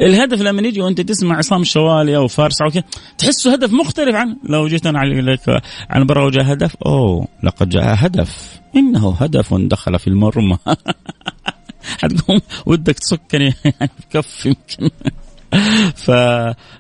الهدف 0.02 0.42
لما 0.42 0.62
يجي 0.62 0.82
وأنت 0.82 1.02
تسمع 1.02 1.38
عصام 1.38 1.62
الشوالي 1.62 2.16
أو 2.16 2.28
فارس 2.28 2.64
كذا 2.64 2.84
تحسه 3.18 3.54
هدف 3.54 3.74
مختلف 3.74 4.16
عن 4.16 4.36
لو 4.44 4.68
جيت 4.68 4.86
أنا 4.86 5.00
اعلق 5.00 5.20
لك 5.20 5.64
عن 5.90 6.02
مباراه 6.02 6.26
وجاء 6.26 6.54
هدف 6.54 6.76
أوه 6.86 7.28
لقد 7.44 7.70
جاء 7.70 7.96
هدف. 7.98 8.60
إنه 8.76 9.16
هدف 9.20 9.54
دخل 9.54 10.00
في 10.00 10.08
المرمى. 10.08 10.58
حتقوم 12.08 12.40
ودك 12.66 13.00
تسكني 13.00 13.54
يعني 13.66 13.92
كف 14.12 14.46
يمكن. 14.46 14.90
ف 16.06 16.08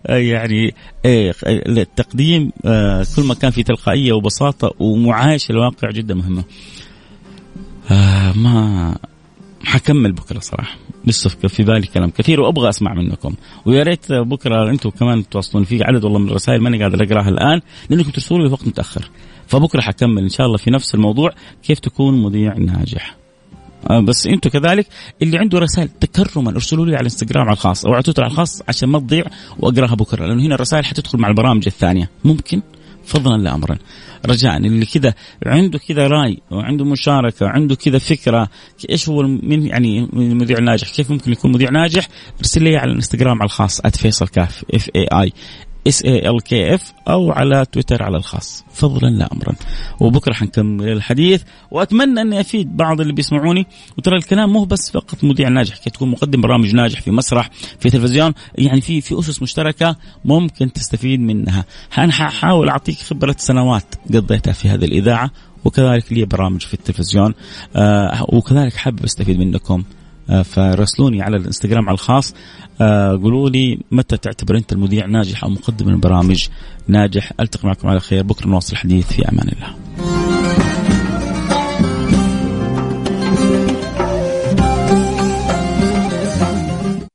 يعني 0.09 0.73
إيه 1.05 1.33
التقديم 1.45 2.51
آه، 2.65 3.05
كل 3.15 3.23
ما 3.23 3.33
كان 3.33 3.51
في 3.51 3.63
تلقائية 3.63 4.13
وبساطة 4.13 4.71
ومعايشة 4.79 5.51
الواقع 5.51 5.91
جدا 5.91 6.15
مهمة. 6.15 6.43
آه، 7.91 8.33
ما 8.37 8.97
حكمل 9.63 10.11
بكرة 10.11 10.39
صراحة. 10.39 10.77
لسه 11.05 11.29
في 11.29 11.63
بالي 11.63 11.87
كلام 11.87 12.09
كثير 12.09 12.41
وأبغى 12.41 12.69
أسمع 12.69 12.93
منكم. 12.93 13.35
ويا 13.65 13.83
ريت 13.83 14.11
بكرة 14.11 14.69
أنتم 14.69 14.89
كمان 14.89 15.29
تواصلون 15.29 15.63
في 15.63 15.83
عدد 15.83 16.03
والله 16.03 16.19
من 16.19 16.29
الرسائل 16.29 16.61
ماني 16.61 16.83
قادر 16.83 17.03
أقراها 17.03 17.29
الآن 17.29 17.61
لأنكم 17.89 18.09
ترسلوا 18.09 18.47
لي 18.47 18.51
وقت 18.51 18.67
متأخر. 18.67 19.09
فبكرة 19.47 19.81
حكمل 19.81 20.23
إن 20.23 20.29
شاء 20.29 20.47
الله 20.47 20.57
في 20.57 20.71
نفس 20.71 20.95
الموضوع 20.95 21.31
كيف 21.63 21.79
تكون 21.79 22.21
مذيع 22.21 22.57
ناجح. 22.57 23.15
بس 24.07 24.27
أنتم 24.27 24.49
كذلك 24.49 24.87
اللي 25.21 25.37
عنده 25.37 25.59
رسائل 25.59 25.87
تكرما 25.87 26.51
ارسلوا 26.51 26.85
لي 26.85 26.91
على 26.91 26.99
الانستغرام 26.99 27.45
على 27.45 27.53
الخاص 27.53 27.85
أو 27.85 27.93
على 27.93 28.03
تويتر 28.03 28.23
على 28.23 28.31
الخاص 28.31 28.61
عشان 28.67 28.89
ما 28.89 28.99
تضيع 28.99 29.25
واقراها 29.59 29.95
بكره 29.95 30.25
لأنه 30.25 30.43
هنا 30.43 30.55
الرسائل 30.55 30.85
حتدخل 30.85 31.19
مع 31.19 31.27
البرامج 31.27 31.63
الثانية. 31.67 32.09
ممكن؟ 32.23 32.61
فضلا 33.07 33.43
لا 33.43 33.55
امرا 33.55 33.77
رجاء 34.25 34.57
اللي 34.57 34.85
كذا 34.85 35.13
عنده 35.45 35.79
كذا 35.79 36.07
رأي 36.07 36.37
وعنده 36.51 36.85
مشاركة 36.85 37.45
وعنده 37.45 37.75
كذا 37.75 37.97
فكرة 37.97 38.49
إيش 38.89 39.09
هو 39.09 39.21
من 39.23 39.65
يعني 39.65 40.09
المذيع 40.13 40.57
الناجح 40.57 40.89
كيف 40.89 41.11
ممكن 41.11 41.31
يكون 41.31 41.51
مذيع 41.51 41.69
ناجح؟ 41.69 42.07
ارسل 42.39 42.63
لي 42.63 42.77
على 42.77 42.91
الانستغرام 42.91 43.37
على 43.37 43.45
الخاص 43.45 43.81
@فيصل 43.81 44.27
كاف 44.27 44.63
F 44.73 44.89
A 44.95 45.03
I 45.03 45.33
S 45.87 46.05
A 46.05 46.29
L 46.29 46.39
K 46.39 46.73
F 46.75 46.93
أو 47.07 47.31
على 47.31 47.65
تويتر 47.71 48.03
على 48.03 48.17
الخاص. 48.17 48.65
فضلا 48.73 49.07
لا 49.07 49.29
امرا. 49.33 49.55
وبكرة 49.99 50.33
حنكمل 50.33 50.89
الحديث. 50.89 51.43
وأتمنى 51.71 52.21
أني 52.21 52.39
أفيد 52.39 52.77
بعض 52.77 53.01
اللي 53.01 53.13
بيسمعوني. 53.13 53.67
وترى 53.97 54.17
الكلام 54.17 54.53
مو 54.53 54.65
بس 54.65 54.91
فقط 54.91 55.23
مذيع 55.23 55.49
ناجح. 55.49 55.77
كي 55.77 55.89
تكون 55.89 56.09
مقدم 56.09 56.41
برامج 56.41 56.75
ناجح 56.75 57.01
في 57.01 57.11
مسرح 57.11 57.49
في 57.79 57.89
تلفزيون 57.89 58.33
يعني 58.55 58.81
في 58.81 59.01
في 59.01 59.19
أسس 59.19 59.41
مشتركة 59.41 59.95
ممكن 60.25 60.73
تستفيد 60.73 61.19
منها. 61.19 61.65
أنا 61.97 62.11
حاحاول 62.11 62.69
أعطيك 62.69 62.97
خبرة 62.97 63.35
سنوات 63.37 63.95
قضيتها 64.13 64.53
في 64.53 64.69
هذه 64.69 64.85
الإذاعة. 64.85 65.31
وكذلك 65.65 66.13
لي 66.13 66.25
برامج 66.25 66.61
في 66.61 66.73
التلفزيون. 66.73 67.33
آه 67.75 68.25
وكذلك 68.29 68.75
حابب 68.75 69.03
أستفيد 69.03 69.39
منكم. 69.39 69.83
آه، 70.29 70.41
فراسلوني 70.41 71.21
على 71.21 71.37
الانستغرام 71.37 71.89
على 71.89 71.93
الخاص 71.93 72.33
آه، 72.81 73.11
قولوا 73.11 73.49
لي 73.49 73.79
متى 73.91 74.17
تعتبر 74.17 74.57
أنت 74.57 74.73
المذيع 74.73 75.05
ناجح 75.05 75.43
أو 75.43 75.49
مقدم 75.49 75.89
البرامج 75.89 76.47
ناجح؟ 76.87 77.31
ألتقي 77.39 77.67
معكم 77.67 77.87
على 77.87 77.99
خير 77.99 78.23
بكرة 78.23 78.47
نواصل 78.47 78.73
الحديث 78.73 79.07
في 79.13 79.29
أمان 79.29 79.47
الله. 79.49 79.75